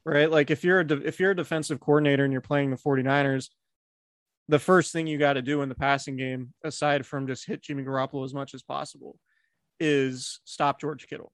[0.04, 0.30] right?
[0.30, 3.48] Like if you're a de- if you're a defensive coordinator and you're playing the 49ers
[4.48, 7.62] the first thing you got to do in the passing game aside from just hit
[7.62, 9.16] jimmy garoppolo as much as possible
[9.80, 11.32] is stop George Kittle.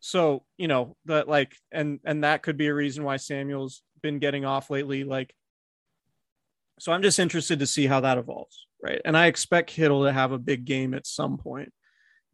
[0.00, 4.18] So, you know, that like and and that could be a reason why Samuel's been
[4.18, 5.32] getting off lately like
[6.80, 9.00] so I'm just interested to see how that evolves, right?
[9.04, 11.72] And I expect Kittle to have a big game at some point.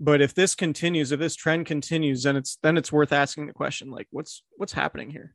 [0.01, 3.53] But if this continues, if this trend continues, then it's then it's worth asking the
[3.53, 5.35] question like what's what's happening here?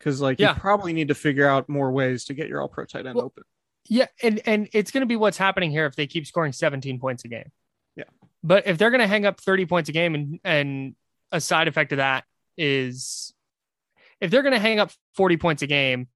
[0.00, 0.54] Cuz like Yeah.
[0.54, 3.16] you probably need to figure out more ways to get your all pro tight end
[3.16, 3.42] Well, open.
[3.88, 6.98] Yeah, and and it's going to be what's happening here if they keep scoring 17
[6.98, 7.50] points a game.
[7.96, 8.04] Yeah.
[8.42, 10.94] But if they're going to hang up 30 points a game and and
[11.32, 12.24] a side effect of that
[12.56, 13.34] is
[14.20, 16.08] if they're going to hang up 40 points a game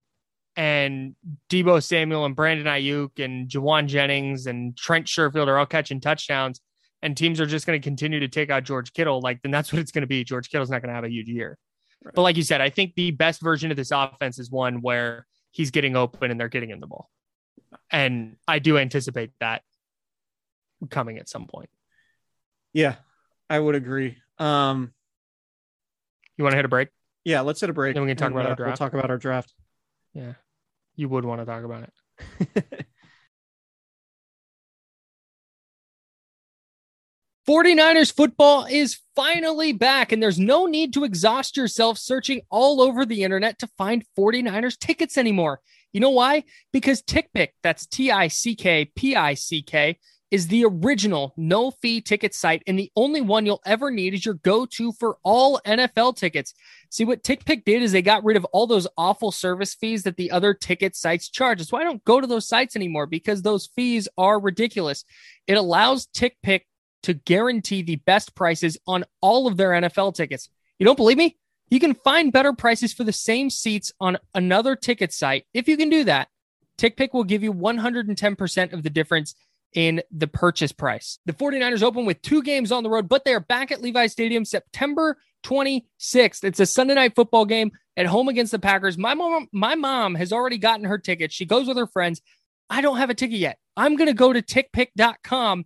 [0.56, 1.14] and
[1.48, 6.60] Deebo Samuel and Brandon Aiyuk and Jauan Jennings and Trent Sherfield are all catching touchdowns,
[7.02, 9.72] and teams are just going to continue to take out George Kittle, like then that's
[9.72, 10.24] what it's going to be.
[10.24, 11.56] George Kittle's not going to have a huge year.
[12.04, 12.14] Right.
[12.14, 15.26] But like you said, I think the best version of this offense is one where
[15.50, 17.10] he's getting open and they're getting him the ball.
[17.90, 19.62] And I do anticipate that
[20.88, 21.70] coming at some point.
[22.72, 22.96] Yeah,
[23.48, 24.16] I would agree.
[24.38, 24.92] Um,
[26.36, 26.88] you want to hit a break?
[27.24, 27.94] Yeah, let's hit a break.
[27.94, 28.80] Then we can talk and, about uh, our draft.
[28.80, 29.52] We'll talk about our draft.
[30.14, 30.34] Yeah,
[30.96, 32.86] you would want to talk about it.
[37.50, 43.04] 49ers football is finally back, and there's no need to exhaust yourself searching all over
[43.04, 45.60] the internet to find 49ers tickets anymore.
[45.92, 46.44] You know why?
[46.72, 49.98] Because TickPick, that's T I C K P I C K,
[50.30, 54.24] is the original no fee ticket site and the only one you'll ever need is
[54.24, 56.54] your go to for all NFL tickets.
[56.88, 60.16] See, what TickPick did is they got rid of all those awful service fees that
[60.16, 61.58] the other ticket sites charge.
[61.58, 65.04] That's why I don't go to those sites anymore because those fees are ridiculous.
[65.46, 66.62] It allows TickPick
[67.02, 70.48] to guarantee the best prices on all of their NFL tickets.
[70.78, 71.38] You don't believe me?
[71.70, 75.46] You can find better prices for the same seats on another ticket site.
[75.54, 76.28] If you can do that,
[76.78, 79.34] TickPick will give you 110% of the difference
[79.74, 81.18] in the purchase price.
[81.26, 84.06] The 49ers open with two games on the road, but they are back at Levi
[84.06, 86.44] Stadium September 26th.
[86.44, 88.98] It's a Sunday night football game at home against the Packers.
[88.98, 91.32] My mom, my mom has already gotten her ticket.
[91.32, 92.20] She goes with her friends.
[92.68, 93.58] I don't have a ticket yet.
[93.76, 95.64] I'm going to go to tickpick.com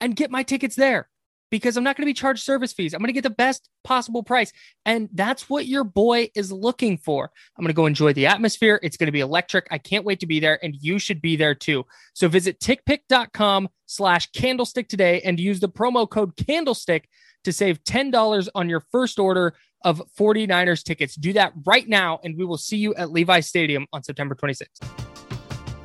[0.00, 1.08] and get my tickets there
[1.54, 2.94] because I'm not going to be charged service fees.
[2.94, 4.52] I'm going to get the best possible price.
[4.84, 7.30] And that's what your boy is looking for.
[7.56, 8.80] I'm going to go enjoy the atmosphere.
[8.82, 9.68] It's going to be electric.
[9.70, 10.58] I can't wait to be there.
[10.64, 11.86] And you should be there too.
[12.12, 17.08] So visit tickpick.com slash candlestick today and use the promo code candlestick
[17.44, 21.14] to save $10 on your first order of 49ers tickets.
[21.14, 22.18] Do that right now.
[22.24, 24.82] And we will see you at Levi Stadium on September 26th.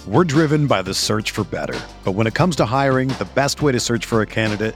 [0.07, 1.79] We're driven by the search for better.
[2.03, 4.75] But when it comes to hiring, the best way to search for a candidate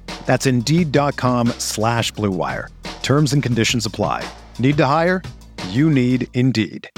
[0.25, 2.67] That's Indeed.com slash BlueWire.
[3.01, 4.23] Terms and conditions apply.
[4.57, 5.21] Need to hire?
[5.69, 6.89] You need Indeed.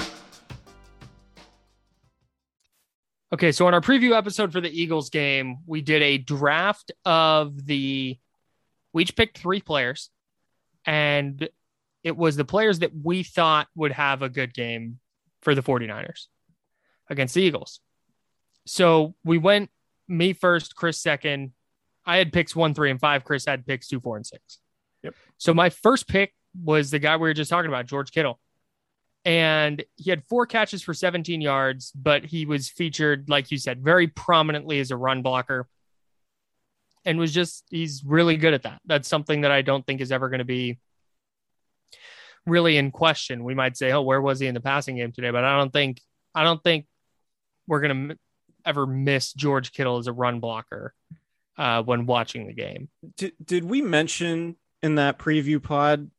[3.34, 7.66] Okay, so on our preview episode for the Eagles game, we did a draft of
[7.66, 8.20] the.
[8.94, 10.12] We each picked three players,
[10.86, 11.50] and
[12.04, 15.00] it was the players that we thought would have a good game
[15.42, 16.28] for the 49ers
[17.10, 17.80] against the Eagles.
[18.68, 19.72] So we went
[20.08, 21.54] me first, Chris second.
[22.06, 23.24] I had picks one, three, and five.
[23.24, 24.60] Chris had picks two, four, and six.
[25.04, 25.16] Yep.
[25.38, 28.40] So my first pick was the guy we were just talking about, George Kittle.
[29.26, 33.82] And he had four catches for 17 yards, but he was featured, like you said,
[33.82, 35.68] very prominently as a run blocker
[37.06, 38.82] and was just, he's really good at that.
[38.86, 40.80] That's something that I don't think is ever going to be
[42.46, 43.46] really in question.
[43.46, 45.30] We might say, oh, where was he in the passing game today?
[45.30, 46.02] But I don't think,
[46.36, 46.86] I don't think
[47.66, 48.18] we're going to
[48.66, 50.94] ever miss George Kittle as a run blocker
[51.58, 52.90] uh, when watching the game.
[53.18, 56.10] Did, did we mention in that preview pod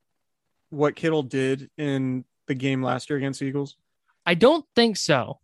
[0.71, 3.77] what Kittle did in the game last year against Eagles?
[4.27, 5.41] I don't think so.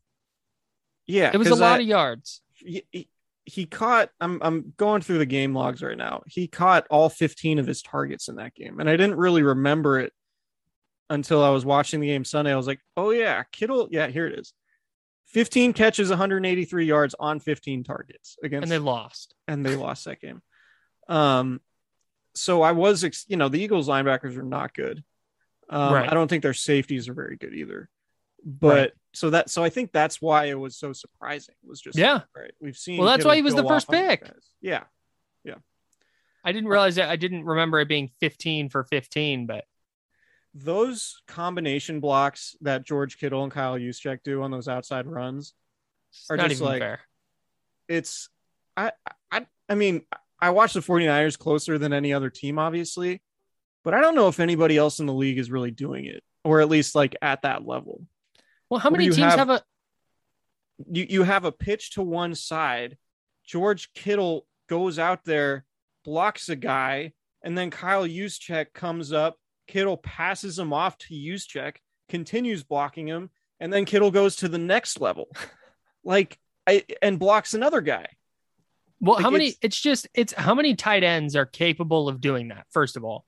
[1.06, 2.40] Yeah, it was a lot I, of yards.
[2.54, 3.08] He,
[3.44, 4.10] he caught.
[4.20, 6.22] I'm I'm going through the game logs right now.
[6.26, 9.98] He caught all 15 of his targets in that game, and I didn't really remember
[9.98, 10.12] it
[11.08, 12.52] until I was watching the game Sunday.
[12.52, 13.88] I was like, oh yeah, Kittle.
[13.90, 14.52] Yeah, here it is.
[15.32, 19.34] 15 catches, 183 yards on 15 targets against, and they lost.
[19.46, 20.42] And they lost that game.
[21.08, 21.60] Um,
[22.34, 25.02] so I was, you know, the Eagles linebackers are not good.
[25.68, 26.10] Um, right.
[26.10, 27.88] I don't think their safeties are very good either.
[28.44, 28.90] But right.
[29.12, 31.54] so that so I think that's why it was so surprising.
[31.62, 32.22] Was just yeah.
[32.34, 32.52] Right.
[32.60, 32.98] We've seen.
[32.98, 34.28] Well, that's why he was the first pick.
[34.60, 34.84] Yeah.
[35.44, 35.56] Yeah.
[36.42, 37.10] I didn't realize that.
[37.10, 39.64] I didn't remember it being 15 for 15, but
[40.54, 45.54] those combination blocks that George Kittle and Kyle Juszczyk do on those outside runs
[46.28, 47.00] are just like fair.
[47.88, 48.28] it's
[48.76, 48.92] I
[49.30, 50.02] I I mean,
[50.40, 53.22] I watch the 49ers closer than any other team, obviously,
[53.84, 56.60] but I don't know if anybody else in the league is really doing it, or
[56.60, 58.02] at least like at that level.
[58.68, 59.62] Well, how many teams have- have, a
[60.90, 62.96] You you have a pitch to one side.
[63.44, 65.64] George Kittle goes out there,
[66.04, 69.36] blocks a guy, and then Kyle Juszczyk comes up.
[69.70, 71.76] Kittle passes him off to Juszczyk,
[72.08, 75.28] continues blocking him, and then Kittle goes to the next level,
[76.04, 78.06] like I and blocks another guy.
[79.00, 82.20] well, like, how many it's- it's just it's how many tight ends are capable of
[82.20, 82.66] doing that?
[82.70, 83.24] First of all.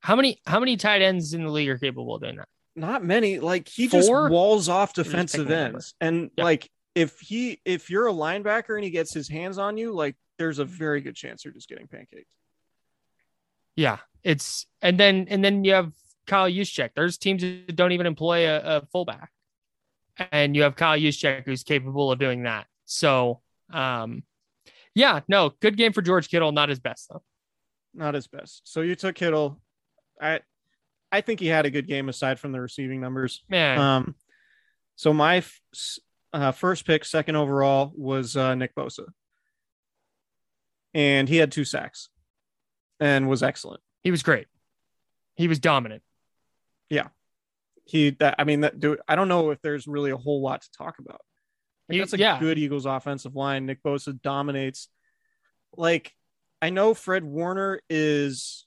[0.00, 2.48] How many how many tight ends in the league are capable of doing that?
[2.76, 5.76] not many like he just walls off defensive picking a number.
[5.78, 6.44] ends and Yeah.
[6.44, 10.14] like if he if you're a linebacker and he gets his hands on you like
[10.38, 12.26] there's a very good chance you're just getting pancaked
[13.78, 15.92] Yeah, it's and then and then you have
[16.26, 16.90] Kyle Juszczyk.
[16.96, 19.30] There's teams that don't even employ a, a fullback,
[20.32, 22.66] and you have Kyle Juszczyk who's capable of doing that.
[22.86, 23.40] So,
[23.72, 24.24] um,
[24.96, 26.50] yeah, no, good game for George Kittle.
[26.50, 27.22] Not his best though.
[27.94, 29.60] not his best so you took Kittle
[30.20, 30.40] I
[31.12, 34.14] I think he had a good game aside from the receiving numbers Man, um
[34.96, 35.60] so my f-
[36.32, 39.06] uh, first pick second overall was uh, Nick Bosa
[40.94, 42.08] and he had two sacks
[43.00, 44.46] and was excellent he was great.
[45.34, 46.02] He was dominant.
[46.88, 47.08] Yeah.
[47.84, 50.62] He that I mean that dude I don't know if there's really a whole lot
[50.62, 51.20] to talk about.
[51.88, 52.38] Like, He- that's a yeah.
[52.38, 53.66] good Eagles offensive line.
[53.66, 54.88] Nick Bosa dominates.
[55.76, 56.14] Like
[56.62, 58.66] I know Fred Warner is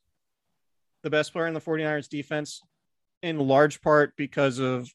[1.03, 2.61] the best player in the 49ers defense
[3.23, 4.89] in large part because of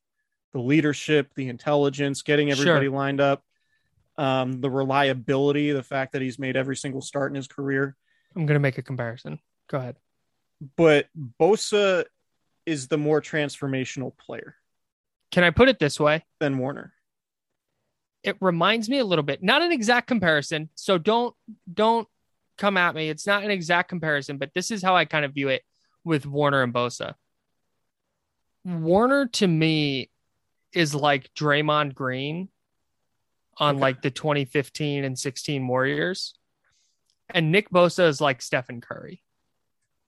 [0.52, 2.60] the leadership, the intelligence, getting Sure.
[2.76, 3.42] everybody lined up,
[4.18, 7.96] um, the reliability, the fact that he's made every single start in his career.
[8.36, 9.38] I'm gonna make a comparison.
[9.68, 9.96] Go ahead.
[10.76, 11.08] But
[11.40, 12.04] Bosa
[12.66, 14.56] is the more transformational player
[15.30, 16.24] Can I put it this way?
[16.40, 16.92] than Warner.
[18.22, 21.34] it reminds me a little bit not an exact comparison so don't
[21.72, 22.08] don't
[22.58, 25.32] come at me it's not an exact comparison but this is how i kind of
[25.34, 25.62] view it
[26.04, 27.14] with warner and bosa
[28.64, 30.10] warner to me
[30.72, 32.48] is like draymond green
[33.58, 33.80] on Okay.
[33.82, 36.34] like the 2015 and 16 warriors
[37.32, 39.22] and nick bosa is like stephen curry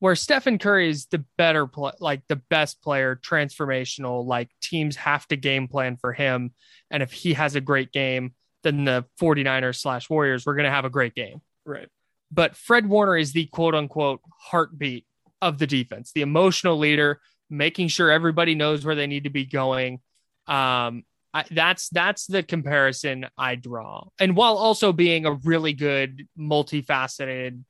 [0.01, 5.27] where stephen curry is the better play like the best player transformational like teams have
[5.27, 6.53] to game plan for him
[6.91, 10.71] and if he has a great game, then the 49ers slash Warriors, we're going to
[10.71, 11.41] have a great game.
[11.65, 11.89] Right.
[12.31, 15.07] But Fred Warner is the quote unquote heartbeat
[15.41, 19.45] of the defense, the emotional leader, making sure everybody knows where they need to be
[19.45, 20.01] going.
[20.47, 21.05] Um,
[21.35, 27.63] I, that's that's the comparison I draw, and while also being a really good, multifaceted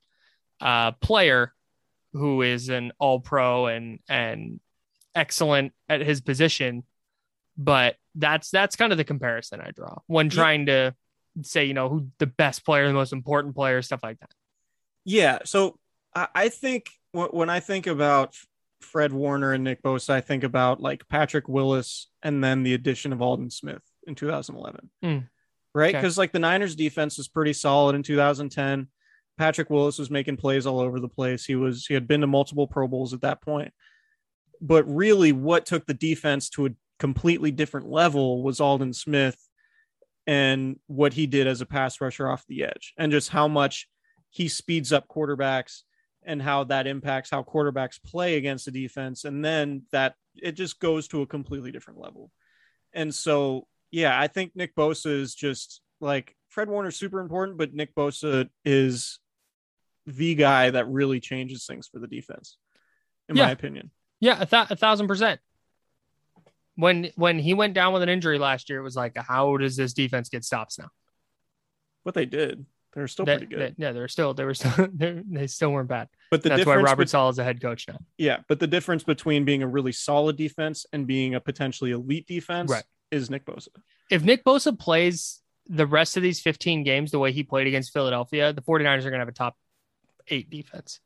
[0.61, 1.53] uh, player
[2.13, 4.61] who is an All Pro and and
[5.15, 6.85] excellent at his position,
[7.57, 10.95] but that's that's kind of the comparison I draw when trying to
[11.43, 14.31] say you know who the best player, the most important player, stuff like that.
[15.05, 15.39] Yeah.
[15.45, 15.79] So
[16.15, 18.37] I, I think when I think about
[18.81, 23.13] Fred Warner and Nick Bosa, I think about like Patrick Willis and then the addition
[23.13, 24.91] of Aldon Smith in 2011.
[25.05, 25.29] Mm.
[25.75, 25.95] Right.
[25.95, 25.99] Okay.
[25.99, 28.89] Because like the Niners defense was pretty solid in 2010.
[29.37, 31.45] Patrick Willis was making plays all over the place.
[31.45, 33.73] He was, he had been to multiple Pro Bowls at that point.
[34.61, 39.39] But really, what took the defense to a completely different level was Aldon Smith
[40.27, 43.89] and what he did as a pass rusher off the edge and just how much
[44.31, 45.83] he speeds up quarterbacks
[46.25, 50.79] and how that impacts how quarterbacks play against the defense and then that it just
[50.81, 52.31] goes to a completely different level
[52.93, 57.73] and so yeah i think nick bosa is just like fred warner's super important but
[57.75, 59.21] nick bosa is
[60.07, 62.57] the guy that really changes things for the defense
[63.29, 63.47] in Yeah.
[63.47, 63.91] my opinion
[64.21, 65.39] Yeah, a, th- a thousand percent.
[66.77, 69.77] When when he went down with an injury last year, it was like, how does
[69.77, 70.89] this defense get stops now?
[72.05, 72.65] what they did
[72.95, 75.71] they're still They- pretty good they- yeah, they're still they were still they're, they still
[75.73, 76.09] weren't bad.
[76.31, 77.99] but the That's why Robert Saleh is a head coach now.
[78.17, 82.27] yeah but the difference between being a really solid defense and being a potentially elite
[82.27, 82.85] defense Right.
[83.11, 83.69] is nick bosa
[84.11, 87.93] If Nick Bosa plays the rest of these 15 games the way he played against
[87.93, 89.55] Philadelphia, the 49ers are going to have a top
[90.29, 91.01] eight defense.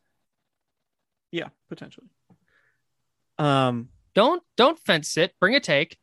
[1.33, 2.07] Yeah, potentially.
[3.39, 5.35] Um, Don't don't fence it.
[5.41, 5.99] Bring a take.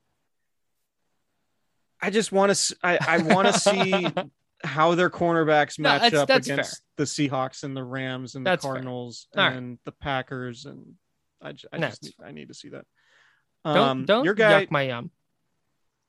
[2.02, 2.76] I just want to.
[2.84, 4.08] I, I want to see
[4.64, 8.46] how their cornerbacks No, match that's- up that's against the Seahawks and the Rams and
[8.46, 8.74] the That's fair.
[8.74, 9.56] Cardinals All right.
[9.56, 10.96] and the Packers and
[11.42, 12.86] I, I No, just need, I need to see that.
[13.64, 14.66] Don't Um, don't your guy.
[14.66, 15.12] yuck my yum.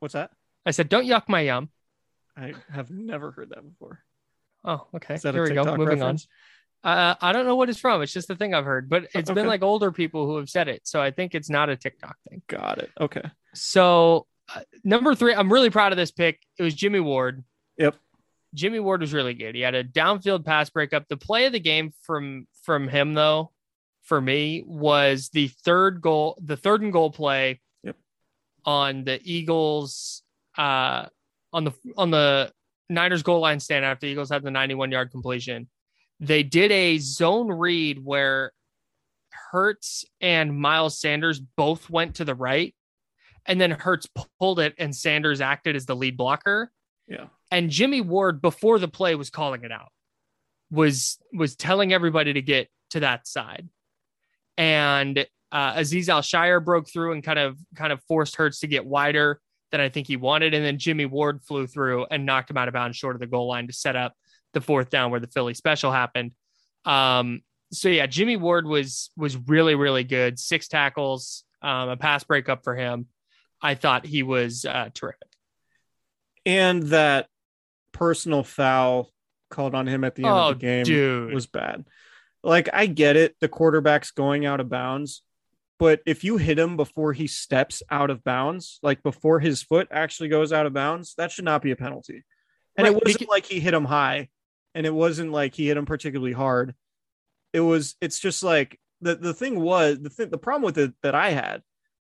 [0.00, 0.30] What's that?
[0.66, 1.70] I said don't yuck my yum.
[2.36, 4.02] I have never heard that before.
[4.64, 5.18] Oh, okay.
[5.18, 5.64] Here a we go.
[5.76, 6.26] Moving reference?
[6.84, 6.90] on.
[6.92, 8.00] Uh, I don't know what it's from.
[8.02, 10.66] It's just the thing I've heard, but it's been like older people who have said
[10.68, 12.42] it, so I think it's not a TikTok thing.
[12.46, 12.90] Got it.
[12.98, 13.22] Okay.
[13.54, 16.40] So uh, number three, I'm really proud of this pick.
[16.58, 17.44] It was Jimmy Ward.
[17.76, 17.96] Yep.
[18.54, 19.54] Jimmy Ward was really good.
[19.54, 21.06] He had a downfield pass breakup.
[21.08, 23.52] The play of the game from from him though,
[24.02, 27.96] for me, was the third goal, the third and goal play Yep.
[28.64, 30.22] on the Eagles
[30.58, 31.06] uh
[31.52, 32.52] on the on the
[32.88, 35.68] Niners goal line stand after the Eagles had the 91 yard completion.
[36.18, 38.52] They did a zone read where
[39.52, 42.74] Hurts and Miles Sanders both went to the right,
[43.46, 46.70] and then Hurts pulled it, and Sanders acted as the lead blocker.
[47.06, 47.26] Yeah.
[47.50, 49.90] And Jimmy Ward, before the play, was calling it out,
[50.70, 53.68] was was telling everybody to get to that side,
[54.56, 58.86] and uh, Azeez Al-Shaair broke through and kind of kind of forced Hurts to get
[58.86, 59.40] wider
[59.72, 62.68] than I think he wanted, and then Jimmy Ward flew through and knocked him out
[62.68, 64.14] of bounds short of the goal line to set up
[64.52, 66.34] the fourth down where the Philly special happened.
[66.84, 67.42] Um,
[67.72, 70.38] so yeah, Jimmy Ward was was really really good.
[70.38, 73.06] Six tackles, um, a pass breakup for him.
[73.62, 75.28] I thought he was uh, terrific.
[76.46, 77.26] And that
[78.00, 79.12] personal foul
[79.50, 81.34] called on him at the end Oh, of the oh, game dude.
[81.34, 81.84] was bad.
[82.42, 85.22] Like I get it, the quarterback's going out of bounds,
[85.78, 89.88] but if you hit him before he steps out of bounds, like before his foot
[89.90, 92.24] actually goes out of bounds, that should not be a penalty.
[92.76, 94.30] And Right, it wasn't like he hit him high,
[94.74, 96.74] and it wasn't like he hit him particularly hard.
[97.52, 97.96] It was.
[98.00, 100.30] It's just like the the thing was the thing.
[100.30, 101.62] The problem with it that I had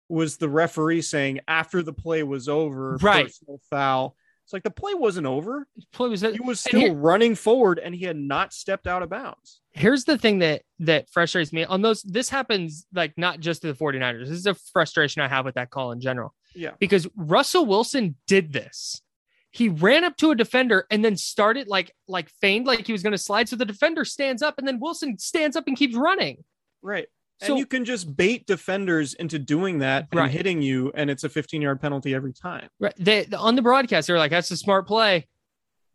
[0.07, 3.25] was the referee saying after the play was over, Right.
[3.25, 4.15] personal foul.
[4.51, 5.65] It's like the play wasn't over.
[5.93, 9.09] Play was He was still here- running forward, and he had not stepped out of
[9.09, 9.61] bounds.
[9.71, 13.71] here's the thing that that frustrates me on those this happens like not just to
[13.71, 16.71] the 49ers this is a frustration i have with that call in general Yeah.
[16.77, 19.01] because russell wilson did this
[19.51, 23.01] he ran up to a defender and then started like like feigned like he was
[23.01, 25.95] going to slide so the defender stands up and then wilson stands up and keeps
[25.95, 26.43] running
[26.81, 27.07] Right.
[27.41, 30.31] So- and you can just bait defenders into doing that and Right.
[30.31, 32.69] hitting you, and it's a 15 yard penalty every time.
[32.79, 35.27] right they on the broadcast they were like that's a smart play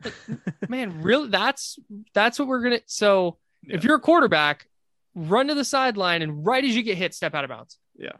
[0.05, 0.15] Like,
[0.69, 1.79] man really that's
[2.15, 4.67] that's what we're gonna so if you're a quarterback
[5.15, 8.13] run to the sideline and right as you get hit step out of bounds Yeah.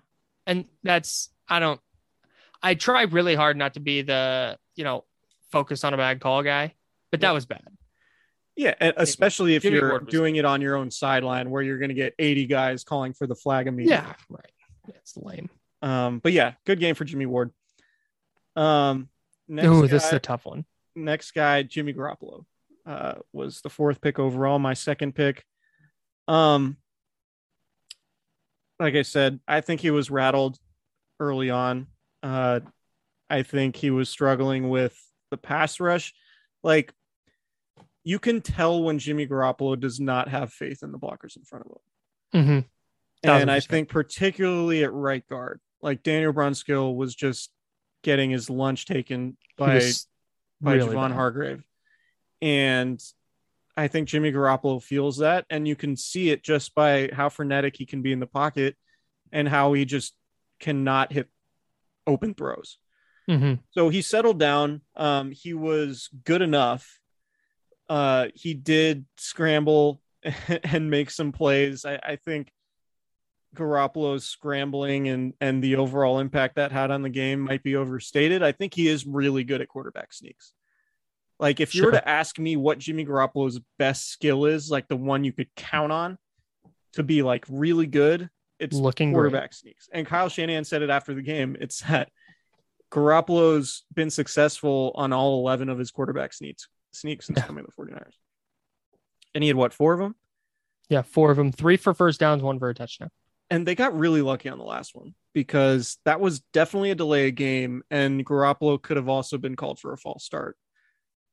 [0.47, 1.81] and that's i don't
[2.63, 5.05] i try really hard not to be the you know
[5.53, 6.75] focus on a bad call guy
[7.11, 7.63] but that was bad
[8.57, 8.75] Yeah.
[8.81, 12.15] Especially if Jimmy you're doing it on your own sideline where you're going to get
[12.19, 14.05] 80 guys calling for the flag immediately.
[14.07, 14.51] yeah right
[14.89, 15.51] it's lame
[15.83, 17.53] Um, but yeah, good game for Jimmy Ward.
[18.55, 19.09] Um,
[19.47, 20.65] next, oh guy, this is a tough one
[20.97, 22.45] next guy, Jimmy Garoppolo,
[22.87, 25.45] uh, was the fourth pick overall, my second pick.
[26.27, 26.79] Um,
[28.81, 30.59] like I said, I think he was rattled
[31.21, 31.87] early on.
[32.23, 32.61] Uh,
[33.31, 34.99] I think he was struggling with
[35.31, 36.15] the pass rush.
[36.63, 36.93] Like,
[38.07, 41.67] you can tell when Jimmy Garoppolo does not have faith in the blockers in front
[41.67, 42.47] of him.
[42.47, 43.29] mm-hmm.
[43.29, 47.51] And I think particularly at right guard, like Daniel Brunskill was just
[48.05, 49.83] getting his lunch taken by
[50.61, 51.17] by really Javon bad.
[51.17, 51.65] Hargrave.
[52.41, 53.03] And
[53.77, 55.45] I think Jimmy Garoppolo feels that.
[55.51, 58.77] And you can see it just by how frenetic he can be in the pocket
[59.33, 60.15] and how he just
[60.61, 61.29] cannot hit
[62.07, 62.79] open throws.
[63.29, 63.59] Mhm.
[63.73, 64.83] So he settled down.
[64.95, 67.01] Um, he was good enough.
[67.89, 70.01] Uh, he did scramble
[70.65, 71.85] and make some plays.
[71.85, 72.51] I, I think
[73.55, 78.43] Garoppolo's scrambling and and the overall impact that had on the game might be overstated.
[78.43, 80.53] I think he is really good at quarterback sneaks.
[81.39, 84.97] Like if you were to ask me what Jimmy Garoppolo's best skill is, like the
[84.97, 86.19] one you could count on
[86.95, 89.17] to be like really good, it's Looking great.
[89.31, 89.89] quarterback sneaks.
[89.93, 91.57] And Kyle Shanahan said it after the game.
[91.61, 92.11] It's that
[92.91, 97.83] Garoppolo's been successful on all 11 of his quarterback sneaks sneaks since coming to the
[97.83, 98.15] 49ers.
[99.35, 100.15] And he had what, four of them?
[100.89, 103.11] yeah four of them three for first downs one for a touchdown
[103.51, 107.31] and they got really lucky on the last one because that was definitely a delay
[107.31, 110.57] game and Garoppolo could have also been called for a false start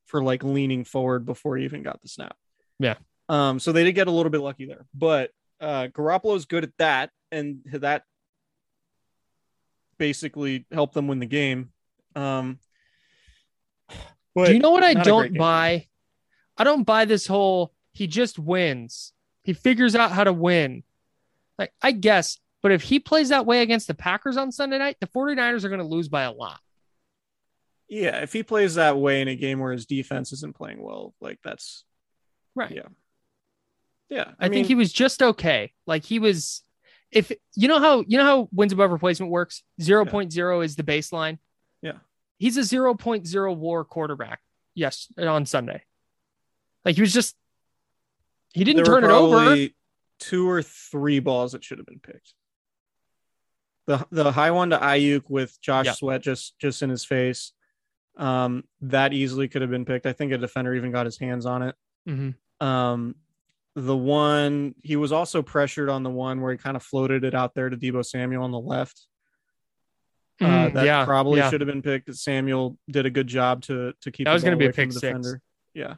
[0.05, 2.35] for like leaning forward before he even got the snap.
[2.79, 2.95] Yeah.
[3.29, 4.85] Um so they did get a little bit lucky there.
[4.93, 8.03] But uh Garoppolo's good at that and that
[9.97, 11.71] basically helped them win the game.
[12.15, 12.59] Um
[14.35, 15.87] but Do you know what I not a great don't buy?
[16.57, 19.13] I don't buy this whole he just wins.
[19.43, 20.83] He figures out how to win.
[21.59, 24.97] Like, I guess, but if he plays that way against the Packers on Sunday night,
[24.99, 26.59] the 49ers are going to lose by a lot.
[27.87, 31.13] Yeah, if he plays that way in a game where his defense isn't playing well,
[31.21, 31.83] like that's
[32.55, 32.71] Right.
[32.71, 32.87] Yeah.
[34.09, 34.31] Yeah.
[34.39, 35.73] I, think he was just okay.
[35.87, 36.63] Like he was
[37.11, 39.63] if you know how you know how wins above replacement works?
[39.81, 41.39] 0.0 is the baseline.
[42.43, 44.41] He's a 0.0 war quarterback.
[44.75, 45.83] Yes, on Sunday.
[46.83, 47.37] Like he was just
[48.53, 49.69] he didn't there turn it over.
[50.19, 52.33] Two or three balls that should have been picked.
[53.87, 55.93] The the high one to Aiyuk with Josh Yeah.
[55.93, 57.53] Sweat just just in his face.
[58.17, 60.05] Um, that easily could have been picked.
[60.05, 61.75] I think a defender even got his hands on it.
[62.09, 62.67] Mm-hmm.
[62.67, 63.15] Um,
[63.77, 67.35] the one he was also pressured on the one where he kind of floated it
[67.35, 69.07] out there to Deebo Samuel on the left.
[70.41, 71.49] Uh, Mm, that yeah, probably yeah.
[71.49, 72.13] should have been picked.
[72.15, 75.01] Samuel did a good job to to keep That was gonna be a pick six.
[75.01, 75.41] defender.
[75.73, 75.95] Yeah.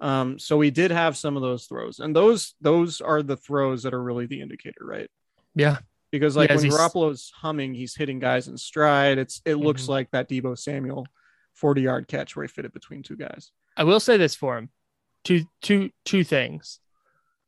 [0.00, 3.82] Um, so we did have some of those throws, and those those are the throws
[3.82, 5.10] that are really the indicator, right?
[5.54, 5.78] Yeah.
[6.12, 9.18] Because like Yeah, when he's- Garoppolo's humming, he's hitting guys in stride.
[9.18, 9.88] It's it looks Mhm.
[9.88, 11.06] like that Deebo Samuel
[11.54, 13.50] 40 yard catch where he fit it between two guys.
[13.76, 14.70] I will say this for him.
[15.24, 16.78] Two two two things.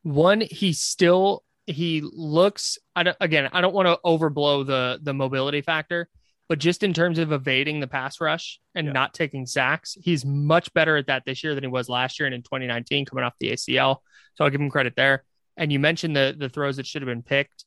[0.02, 5.14] One, he still he looks I don't again, I don't want to overblow the the
[5.14, 6.08] mobility factor,
[6.48, 8.92] but just in terms of evading the pass rush and Yeah.
[8.92, 12.26] not taking sacks, he's much better at that this year than he was last year
[12.26, 13.98] and in 2019 coming off the ACL.
[14.34, 15.24] So I'll give him credit there.
[15.56, 17.64] And you mentioned the the throws that should have been picked.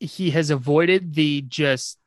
[0.00, 1.98] He has avoided the just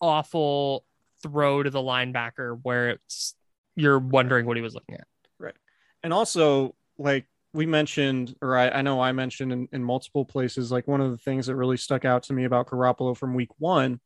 [0.00, 0.84] awful
[1.22, 3.34] throw to the linebacker where it's
[3.76, 5.06] you're wondering what he was looking at.
[5.38, 5.54] Right
[6.02, 10.70] and also like we mentioned or i, I know i mentioned in, in multiple places
[10.70, 13.50] like one of the things that really stuck out to me about Garoppolo from week
[13.58, 14.00] one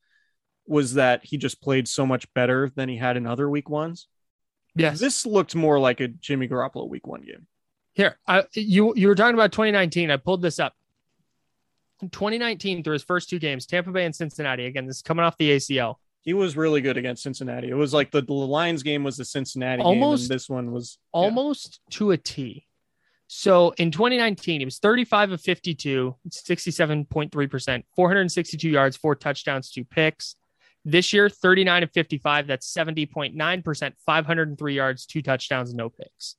[0.66, 4.06] was that he just played so much better than he had in other week ones
[4.76, 5.00] Yes.
[5.00, 7.46] this looked more like a jimmy Garoppolo week one game
[7.94, 10.10] Here, I, you you were talking about 2019.
[10.12, 10.74] I pulled this up.
[12.00, 14.66] In 2019, through his first two games, Tampa Bay and Cincinnati.
[14.66, 15.96] Again, this is coming off the ACL.
[16.22, 19.24] he was really good against cincinnati it was like the, the lions game was the
[19.24, 21.20] cincinnati Almost- game and this one was yeah.
[21.22, 22.66] almost to a T.
[23.28, 30.34] So in 2019, he was 35 of 52, 67.3%, 462 yards, four touchdowns, two picks.
[30.84, 36.36] This year, 39 of 55, that's 70.9%, 503 yards, two touchdowns, no picks.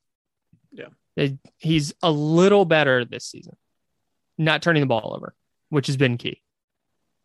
[0.72, 1.28] Yeah.
[1.58, 3.56] He's a little better this season,
[4.40, 5.36] not turning the ball over,
[5.70, 6.42] which has been key.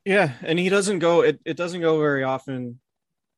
[0.05, 1.23] Yeah, and he doesn't go.
[1.23, 2.81] It, it doesn't go very often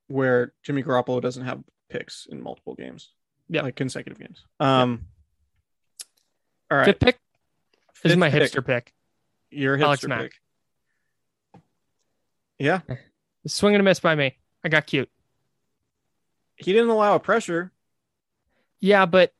[0.08, 3.12] where Jimmy Garoppolo doesn't have picks in multiple games.
[3.48, 3.62] Yeah.
[3.62, 4.44] like consecutive games.
[4.58, 5.06] Um.
[6.70, 7.18] All right, Fifth pick
[8.02, 8.42] this is Fifth my pick.
[8.52, 8.92] hipster pick.
[9.50, 10.20] Your Alex hipster Mack.
[10.22, 10.32] pick.
[12.58, 12.80] Yeah,
[13.46, 14.36] Swing and a miss by me.
[14.64, 15.10] I got cute.
[16.56, 17.70] he didn't allow a pressure.
[18.80, 19.32] Yeah, but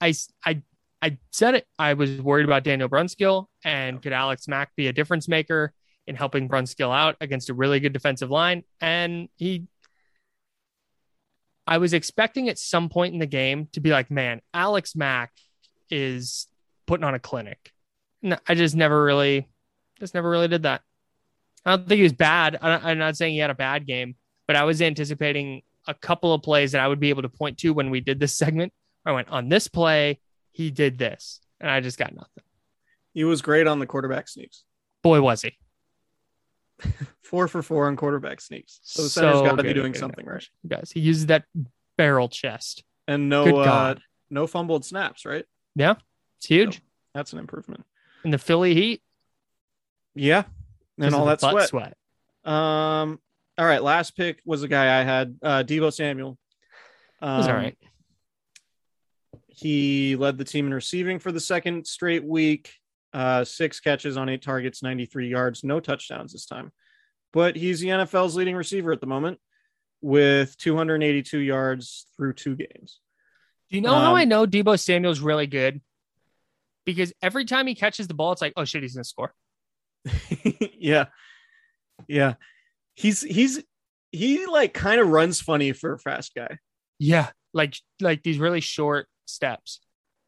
[0.00, 0.12] I
[0.44, 0.62] I
[1.00, 1.66] I said it.
[1.78, 5.72] I was worried about Daniel Brunskill and could Alex Mack be a difference maker
[6.06, 8.64] in helping Brunskill out against a really good defensive line?
[8.80, 9.64] And he
[11.66, 15.32] I was expecting at some point in the game to be like, man, Alex Mack
[15.90, 16.46] is
[16.86, 17.72] putting on a clinic.
[18.22, 19.48] No, I just never really
[19.98, 20.82] just never really did that.
[21.64, 22.58] I don't think he was bad.
[22.60, 24.14] I, I'm not saying he had a bad game,
[24.46, 27.58] but I was anticipating a couple of plays that I would be able to point
[27.58, 28.72] to when we did this segment.
[29.04, 30.20] I went on this play,
[30.52, 32.44] he did this, and I just got nothing.
[33.14, 34.64] He was great on the quarterback sneaks.
[35.02, 35.56] Boy, was he!
[37.22, 38.78] Four for four on quarterback sneaks.
[38.82, 40.46] So the center's got to be doing something right.
[40.62, 40.92] He does.
[40.92, 41.44] He uses that
[41.96, 42.84] barrel chest.
[43.08, 43.94] And no, uh,
[44.30, 45.24] no fumbled snaps.
[45.24, 45.44] Right,
[46.46, 46.82] It's huge.
[47.14, 47.84] that's an improvement.
[48.24, 49.02] In the Philly Heat,
[50.14, 50.44] Yeah.
[50.98, 51.96] and all that butt sweat.
[52.44, 53.20] Um.
[53.58, 53.82] All right.
[53.82, 56.38] Last pick was a guy I had, uh, Deebo Samuel.
[57.22, 57.76] Um, all right.
[59.48, 62.72] He led the team in receiving for the second straight week.
[63.12, 66.70] Uh, six catches on eight targets, 93 yards, no touchdowns this time.
[67.32, 69.40] But he's the NFL's leading receiver at the moment
[70.02, 73.00] with 282 yards through two games.
[73.70, 75.80] Do you know how um, I know Deebo Samuel's really good?
[76.86, 79.34] Because every time he catches the ball, it's like, oh shit, he's gonna score.
[80.78, 81.06] yeah.
[82.08, 82.34] Yeah.
[82.94, 83.62] He's he's
[84.12, 86.58] he like kind of runs funny for a fast guy.
[86.98, 89.80] Yeah, like like these really short steps.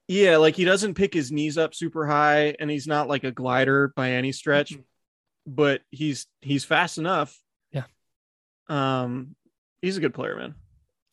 [0.09, 3.31] Yeah, like he doesn't pick his knees up super high and he's not like a
[3.31, 4.85] glider by any stretch, Mhm.
[5.47, 7.39] but he's he's fast enough.
[7.73, 7.85] Yeah.
[8.69, 9.37] Um
[9.81, 10.55] he's a good player, man.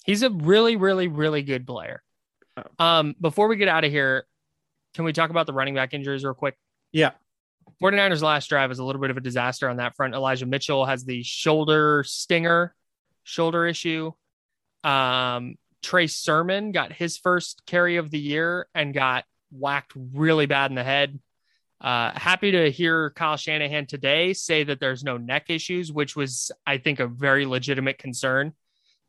[0.06, 2.04] He's a really, really, really good player.
[2.58, 2.86] Oh.
[2.86, 4.26] Um, before we get out of here,
[4.96, 6.58] can we talk about the running back injuries real quick?
[6.92, 7.12] Yeah.
[7.82, 10.14] 49ers last drive was a little bit of a disaster on that front.
[10.16, 12.74] Elijah Mitchell has the shoulder stinger,
[13.24, 14.12] shoulder issue.
[14.84, 20.72] Um, Trey Sermon got his first carry of the year and got whacked really bad
[20.72, 21.20] in the head.
[21.82, 26.52] Uh, happy to hear Kyle Shanahan today say that there's no neck issues, which was,
[26.66, 28.54] I think, a very legitimate concern.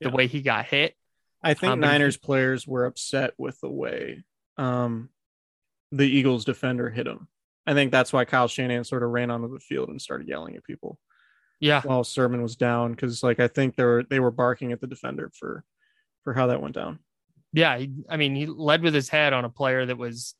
[0.00, 0.94] The way he got hit.
[1.42, 4.24] I think Um, but he- Niners players were upset with the way
[4.58, 5.08] um
[5.92, 7.28] the Eagles defender hit him.
[7.66, 10.54] I think that's why Kyle Shanahan sort of ran onto the field and started yelling
[10.56, 10.98] at people
[11.60, 14.80] Yeah, while Sermon was down because like I think they were they were barking at
[14.80, 15.64] the defender for
[16.22, 16.98] for how that went down.
[17.52, 17.78] yeah.
[17.78, 20.34] He, I mean, he led with his head on a player that was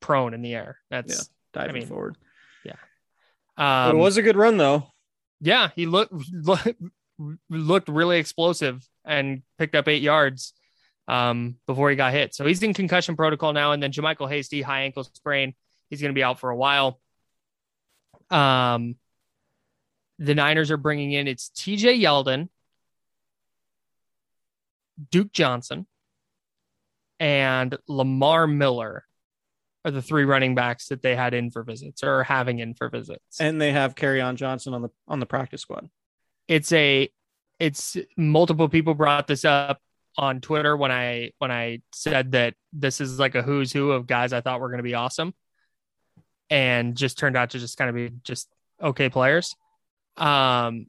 [0.00, 0.78] prone in the air.
[0.90, 1.12] That's
[1.54, 2.16] yeah, diving mean, forward.
[2.64, 2.76] Yeah.
[3.56, 4.92] um, it was a good run though.
[5.40, 5.70] yeah.
[5.74, 6.12] He looked
[7.50, 10.52] looked really explosive and picked up eight yards
[11.10, 12.34] um, before he got hit.
[12.36, 13.72] So he's in concussion protocol now.
[13.72, 15.54] And then JaMycal Hasty, high ankle sprain.
[15.90, 17.00] He's going to be out for a while.
[18.30, 18.94] Um,
[20.20, 22.48] the Niners are bringing in it's TJ Yeldon,
[25.10, 25.86] Duke Johnson,
[27.18, 29.04] and Lamar Miller
[29.84, 32.88] are the three running backs that they had in for visits or having in for
[32.88, 33.40] visits.
[33.40, 35.88] And they have Kerryon Johnson on the on the practice squad.
[36.46, 37.10] It's a
[37.58, 39.80] it's multiple people brought this up
[40.16, 44.06] on Twitter when I when I said that this is like a who's who of
[44.06, 45.34] guys I thought were going to be awesome
[46.48, 48.48] and just turned out to just kind of be just
[48.82, 49.54] okay players.
[50.16, 50.86] Um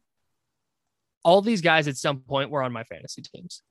[1.23, 3.61] all these guys at some point were on my fantasy teams.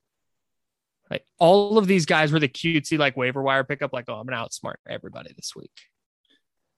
[1.11, 4.27] Like all of these guys were the cutesy like waiver wire pickup, like, oh, I'm
[4.27, 5.73] gonna outsmart everybody this week.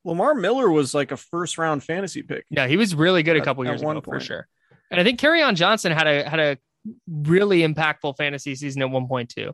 [0.05, 2.45] Lamar Miller was like a first round fantasy pick.
[2.51, 4.49] Yeah, he was really good a couple years ago for sure.
[4.91, 6.59] And I think Kerryon Johnson had a had a
[7.07, 9.53] really impactful fantasy season at one point too.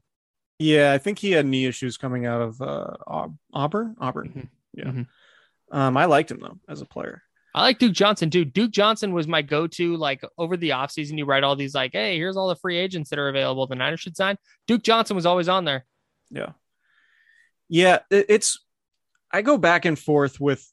[0.59, 3.97] Yeah, I think he had knee issues coming out of uh, Aub- Auburn.
[4.01, 4.29] Auburn.
[4.35, 4.49] Mhm.
[4.75, 4.85] Yeah.
[4.85, 5.07] Mhm.
[5.71, 7.23] Um, I liked him though as a player.
[7.55, 8.45] I like Duke Johnson too.
[8.45, 11.17] Duke Johnson was my go-to like over the offseason.
[11.19, 13.67] You write all these like, hey, here's all the free agents that are available.
[13.67, 14.37] The Niners should sign.
[14.67, 15.85] Duke Johnson was always on there.
[16.31, 16.53] Yeah.
[17.69, 18.65] Yeah, it's
[19.31, 20.67] I go back and forth with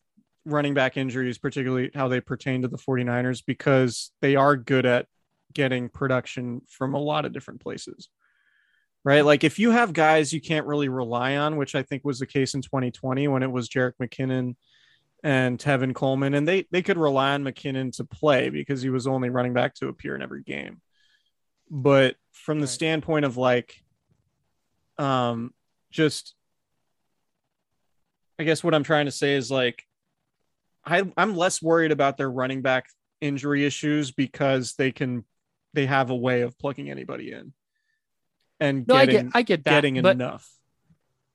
[0.45, 5.08] running back injuries, particularly how they pertain to the 49ers, because they are good at
[5.54, 8.10] getting production from a lot of different places.
[9.04, 9.24] Right.
[9.24, 12.26] Like if you have guys you can't really rely on, which I think was the
[12.26, 14.56] case in 2020 when it was Jerick McKinnon
[15.24, 19.06] and Tevin Coleman, and they they could rely on McKinnon to play because he was
[19.06, 20.82] only running back to appear in every game.
[21.70, 22.70] But from the Right.
[22.70, 23.76] standpoint of like
[24.98, 25.54] um
[25.91, 26.34] just
[28.39, 29.84] I guess what I'm trying to say is like
[30.84, 32.88] I I'm less worried about their running back
[33.22, 35.26] injury issues because they can
[35.76, 37.54] they have a way of plugging anybody in
[38.60, 39.72] and No, getting I get I get that.
[39.72, 40.50] getting but enough.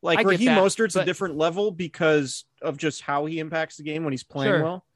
[0.02, 3.76] Like I get Raheem that, Mostert's a different level because of just how he impacts
[3.76, 4.62] the game when he's playing Sure.
[4.64, 4.86] well.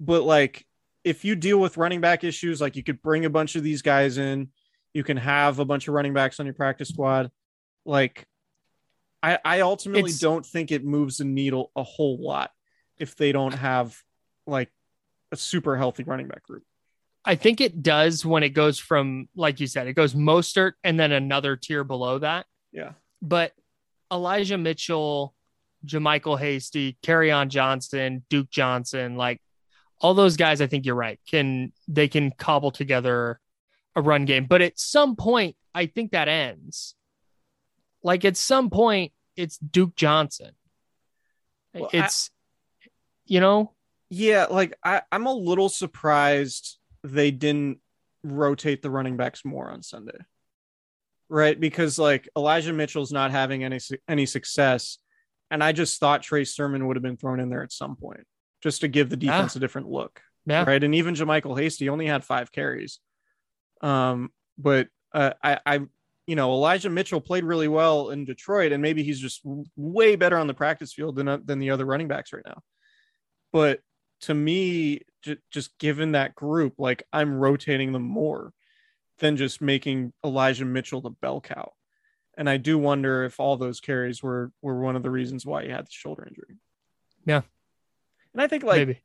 [0.00, 0.66] But like
[1.04, 3.82] if you deal with running back issues, like you could bring a bunch of these
[3.82, 4.48] guys in,
[4.94, 7.30] you can have a bunch of running backs on your practice squad.
[7.84, 8.26] Like
[9.22, 12.50] I I ultimately It's- don't think it moves the needle a whole lot
[12.96, 14.00] if they don't have
[14.46, 14.70] like
[15.32, 16.62] a super healthy running back group.
[17.24, 20.98] I think it does when it goes from, like you said, it goes Mostert and
[21.00, 22.46] then another tier below that.
[22.72, 22.92] Yeah.
[23.22, 23.52] But
[24.12, 25.34] Elijah Mitchell,
[25.86, 26.98] JaMycal Hasty,
[27.32, 29.40] on Johnson, Duke Johnson, like
[30.00, 31.18] all those guys, I think you're right.
[31.30, 33.40] Can they can cobble together
[33.96, 34.46] a run game.
[34.46, 36.94] But at some point, I think that ends.
[38.02, 40.50] Like at some point, it's Duke Johnson.
[41.72, 42.30] Well, I- it's
[43.26, 43.72] you know,
[44.10, 47.78] Yeah, like I, I'm a little surprised they didn't
[48.24, 50.18] rotate the running backs more on Sunday.
[51.28, 51.58] Right?
[51.58, 53.78] Because like Elijah Mitchell's not having any
[54.08, 54.98] any success.
[55.50, 58.24] And I just thought Trey Sermon would have been thrown in there at some point
[58.62, 59.32] just to give the Yeah.
[59.32, 60.20] defense a different look.
[60.46, 60.64] yeah.
[60.64, 60.82] Right.
[60.82, 62.98] And even JaMycal Hasty only had five carries.
[63.80, 65.80] Um, but uh, I, I,
[66.26, 70.16] you know, Elijah Mitchell played really well in Detroit, and maybe he's just w- way
[70.16, 72.62] better on the practice field than uh, than the other running backs right now.
[73.52, 73.80] But
[74.24, 78.52] to me, j- just given that group, like I'm rotating them more
[79.18, 81.72] than just making Elijah Mitchell the bell cow.
[82.36, 85.64] And I do wonder if all those carries were were one of the reasons why
[85.64, 86.56] he had the shoulder injury.
[87.24, 87.42] Yeah.
[88.32, 89.00] And I think like maybe.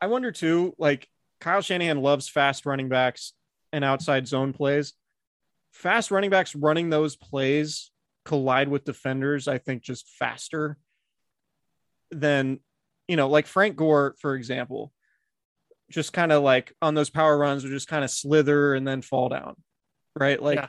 [0.00, 1.08] I wonder too, like
[1.40, 3.32] Kyle Shanahan loves fast running backs
[3.72, 4.92] and outside zone plays.
[5.70, 7.90] Fast running backs running those plays
[8.24, 10.76] collide with defenders, I think, just faster
[12.10, 12.60] than,
[13.08, 14.92] you know, like Frank Gore, for example,
[15.90, 19.02] just kind of like on those power runs would just kind of slither and then
[19.02, 19.54] fall down.
[20.18, 20.40] Right.
[20.42, 20.68] Like, Yeah.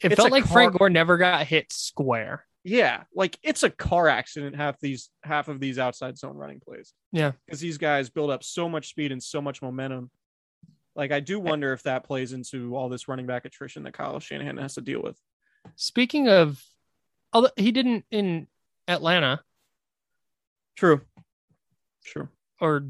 [0.00, 2.44] It felt like Frank Gore never got hit square.
[2.62, 4.54] yeah, like it's a car accident.
[4.54, 6.92] Half these, half of these outside zone running plays.
[7.10, 7.32] Yeah.
[7.44, 10.10] because these guys build up so much speed and so much momentum.
[10.94, 14.20] Like I do wonder if that plays into all this running back attrition that Kyle
[14.20, 15.18] Shanahan has to deal with.
[15.74, 16.62] Speaking of,
[17.32, 18.46] although he didn't in
[18.86, 19.40] Atlanta,
[20.76, 21.00] True.
[22.12, 22.28] True.
[22.60, 22.88] or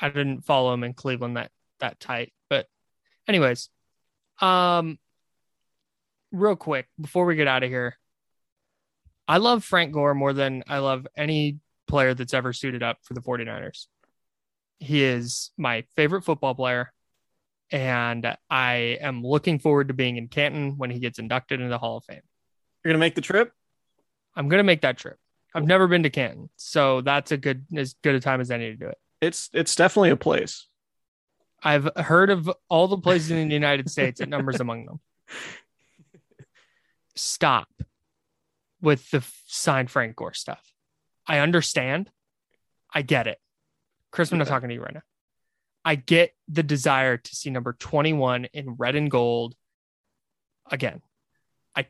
[0.00, 1.50] I didn't follow him in Cleveland that
[1.80, 2.32] that tight.
[2.48, 2.66] But,
[3.28, 3.68] anyways,
[4.40, 4.98] um,
[6.30, 7.96] real quick before we get out of here,
[9.28, 13.14] I love Frank Gore more than I love any player that's ever suited up for
[13.14, 13.86] the 49ers.
[14.78, 16.92] He is my favorite football player.
[17.70, 21.78] And I am looking forward to being in Canton when he gets inducted into the
[21.78, 22.20] Hall of Fame.
[22.84, 23.52] You're gonna make the trip.
[24.36, 25.18] I'm gonna make that trip.
[25.54, 28.70] I've never been to Canton, so that's a good as good a time as any
[28.70, 28.98] to do it.
[29.20, 30.66] It's it's definitely a place.
[31.62, 34.20] I've heard of all the places in the United States.
[34.20, 35.00] It numbers among them.
[37.14, 37.68] stop
[38.80, 40.72] with the f- sign Frank Gore stuff.
[41.26, 42.10] I understand.
[42.92, 43.38] I get it.
[44.10, 45.02] Chris, I'm not talking to you right now.
[45.84, 49.54] I get the desire to see number 21 in red and gold
[50.70, 51.00] again.
[51.74, 51.86] I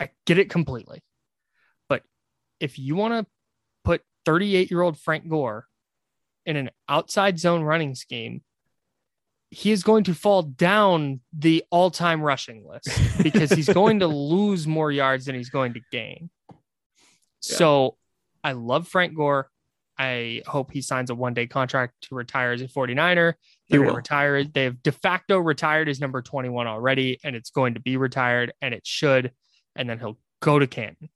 [0.00, 1.02] I get it completely.
[2.60, 3.26] If you want to
[3.84, 5.66] put 38 year old Frank Gore
[6.46, 8.42] in an outside zone running scheme,
[9.50, 12.88] he is going to fall down the all time rushing list
[13.22, 16.30] because he's going to lose more yards than he's going to gain.
[17.40, 17.96] So
[18.42, 19.48] I love Frank Gore.
[19.96, 23.34] I hope he signs a one day contract to retire as a 49er.
[23.68, 23.96] They're going to will.
[23.96, 24.42] retire.
[24.42, 28.74] They've de facto retired his number 21 already, and it's going to be retired, and
[28.74, 29.32] it should.
[29.76, 31.08] And then he'll go to Canton.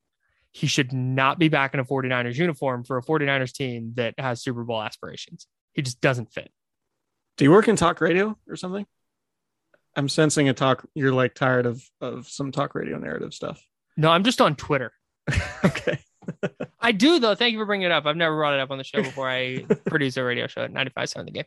[0.58, 4.42] He should not be back in a 49ers uniform for a 49ers team that has
[4.42, 5.46] Super Bowl aspirations.
[5.72, 6.50] He just doesn't fit.
[7.36, 8.84] Do you work in talk radio or something?
[9.94, 10.84] I'm sensing a talk.
[10.94, 13.64] You're like tired of of some talk radio narrative stuff.
[13.96, 14.90] No, I'm just on Twitter.
[15.64, 16.00] okay.
[16.80, 17.36] I do though.
[17.36, 18.04] Thank you for bringing it up.
[18.04, 19.30] I've never brought it up on the show before.
[19.30, 21.44] I produce a radio show at 95.7 The Game,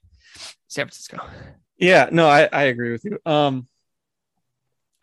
[0.69, 1.19] San Francisco.
[1.77, 3.19] Yeah, no, I, I agree with you.
[3.25, 3.67] Um,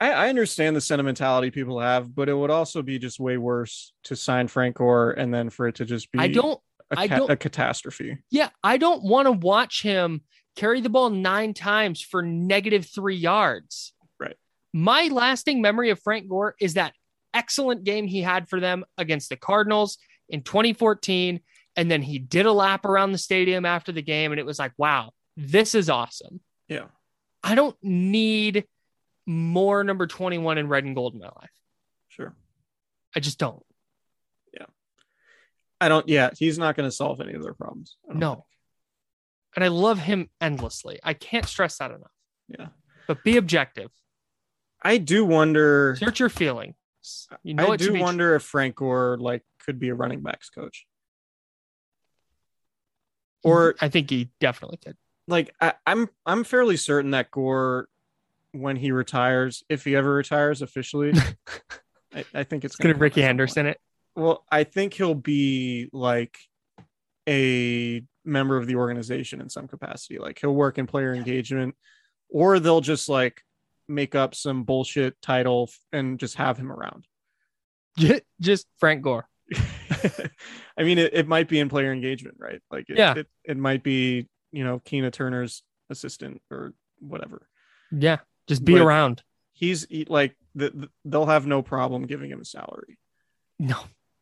[0.00, 3.92] I, I understand the sentimentality people have, but it would also be just way worse
[4.04, 6.60] to sign Frank Gore and then for it to just be I don't.
[6.90, 8.18] a, I ca- don't- a catastrophe.
[8.30, 10.22] Yeah, I don't want to watch him
[10.56, 13.92] carry the ball nine times for negative three yards.
[14.20, 14.36] Right.
[14.72, 16.94] My lasting memory of Frank Gore is that
[17.34, 21.40] excellent game he had for them against the Cardinals in 2014.
[21.76, 24.58] And then he did a lap around the stadium after the game, and it was
[24.58, 26.40] like, wow, this is awesome.
[26.68, 26.86] Yeah.
[27.44, 28.64] I don't need
[29.28, 31.50] more number 21 in red and gold in my life.
[32.08, 32.34] Sure.
[33.14, 33.62] I just don't.
[34.54, 34.66] Yeah.
[35.80, 36.08] I don't.
[36.08, 37.96] Yeah, he's not going to solve any of their problems.
[38.08, 38.34] No.
[38.34, 38.44] think.
[39.56, 40.98] And I love him endlessly.
[41.02, 42.10] I can't stress that enough.
[42.48, 42.68] Yeah.
[43.06, 43.90] But be objective.
[44.82, 45.96] I do wonder.
[45.98, 46.74] Search your feelings.
[47.42, 50.86] You know I do wonder if Frank Gore like could be a running backs coach.
[53.42, 54.96] Or I think he definitely could.
[55.26, 57.88] like I, I'm I'm fairly certain that Gore,
[58.52, 61.12] when he retires, if he ever retires officially,
[62.14, 63.78] I, I think it's It's gonna come Rickey Henderson it.
[64.16, 66.36] Well, I think he'll be like
[67.28, 70.18] a member of the organization in some capacity.
[70.18, 71.74] Like he'll work in player engagement,
[72.28, 73.42] or they'll just like
[73.88, 77.04] make up some bullshit title and just have him around.
[78.40, 79.28] Just Frank Gore.
[80.76, 82.60] I mean, it, it might be in player engagement, right?
[82.70, 83.14] Like, it, Yeah.
[83.16, 87.48] it, it might be, you know, Keena Turner's assistant or whatever.
[87.90, 88.18] Yeah.
[88.48, 89.22] Just be But- around.
[89.52, 92.96] He's he- like, the, the- they'll have no problem giving him a salary
[93.58, 93.76] No.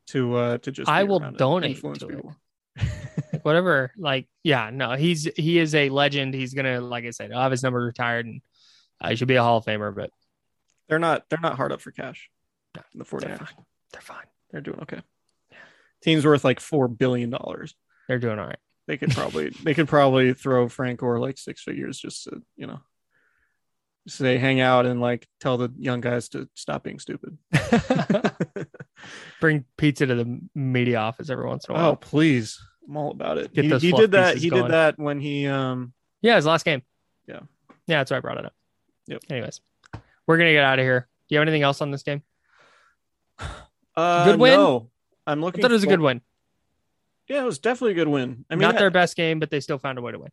[0.09, 2.35] to, uh, to just, I will donate influence people.
[3.43, 3.93] Whatever.
[3.97, 6.35] Like, yeah, no, he's he is a legend.
[6.35, 8.41] He's gonna, like I said, I'll have his number retired and
[9.01, 10.11] uh, he should be a Hall of Famer, but
[10.89, 12.29] They're not, they're not hard up for cash.
[12.77, 13.49] No, The they're fine.
[13.93, 14.25] They're fine.
[14.51, 15.01] They're doing okay.
[16.03, 17.35] Team's worth like $4 billion.
[18.09, 18.59] They're doing all right.
[18.87, 22.67] They could probably, they could probably throw Frank or like six figures just to, you
[22.67, 22.81] know,
[24.07, 27.37] say hang out and like tell the young guys to stop being stupid.
[29.41, 31.91] Bring pizza to the media office every once in a while.
[31.91, 32.61] Oh, please.
[32.89, 33.53] I'm all about it.
[33.53, 34.37] Get he those he did that.
[34.37, 34.63] He going.
[34.65, 35.93] did that when he um
[36.23, 36.83] Yeah, his last game.
[37.27, 37.41] Yeah.
[37.87, 38.55] Yeah, that's why I brought it up.
[39.09, 39.25] Yep.
[39.31, 39.61] Anyways,
[40.27, 41.09] we're gonna get out of here.
[41.29, 42.23] Do you have anything else on this game?
[43.97, 44.55] uh Good win?
[44.55, 44.91] No.
[45.27, 46.21] I'm I looking thought it was a good win.
[47.29, 48.45] Yeah, it was definitely a good win.
[48.49, 50.31] I mean Not that- their best game, but they still found a way to win.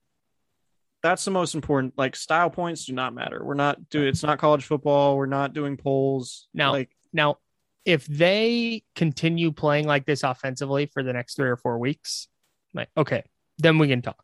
[1.03, 1.93] That's the most important.
[1.97, 3.43] Like style points do not matter.
[3.43, 5.17] We're not doing it's not college football.
[5.17, 6.47] We're not doing polls.
[6.53, 7.37] Now- like Now,
[7.85, 12.29] if they continue playing like this offensively for the next three or four weeks,
[12.73, 13.23] like okay,
[13.57, 14.23] then we can talk.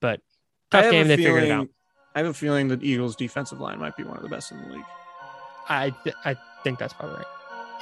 [0.00, 0.20] But
[0.70, 1.68] tough game, they figured it out.
[2.14, 4.62] I have a feeling that Eagles defensive line might be one of the best in
[4.62, 4.84] the league.
[5.68, 7.26] I th- I think that's probably right,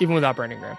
[0.01, 0.79] even without Brandon Graham.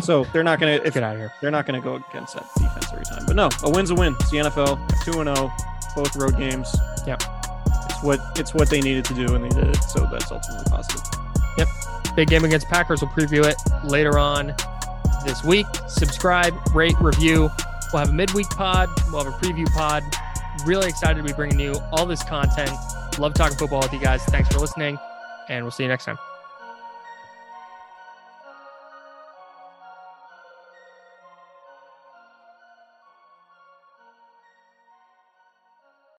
[0.00, 1.32] So they're not gonna if Get out of here.
[1.40, 3.24] they're not gonna go against that defense every time.
[3.26, 4.14] But no, a win's a win.
[4.20, 5.50] It's the NFL, two and zero,
[5.94, 6.74] both road games.
[7.06, 7.16] Yeah.
[7.88, 9.82] it's what it's what they needed to do, and they did it.
[9.84, 11.02] So that's ultimately positive.
[11.58, 11.68] Yep.
[12.16, 13.02] Big game against Packers.
[13.02, 14.54] We'll preview it later on
[15.24, 15.66] this week.
[15.88, 17.50] Subscribe, rate, review.
[17.92, 18.88] We'll have a midweek pod.
[19.12, 20.02] We'll have a preview pod.
[20.64, 22.70] Really excited to be bringing you all this content.
[23.18, 24.24] Love talking football with you guys.
[24.26, 24.98] Thanks for listening,
[25.48, 26.29] and we'll see you next time.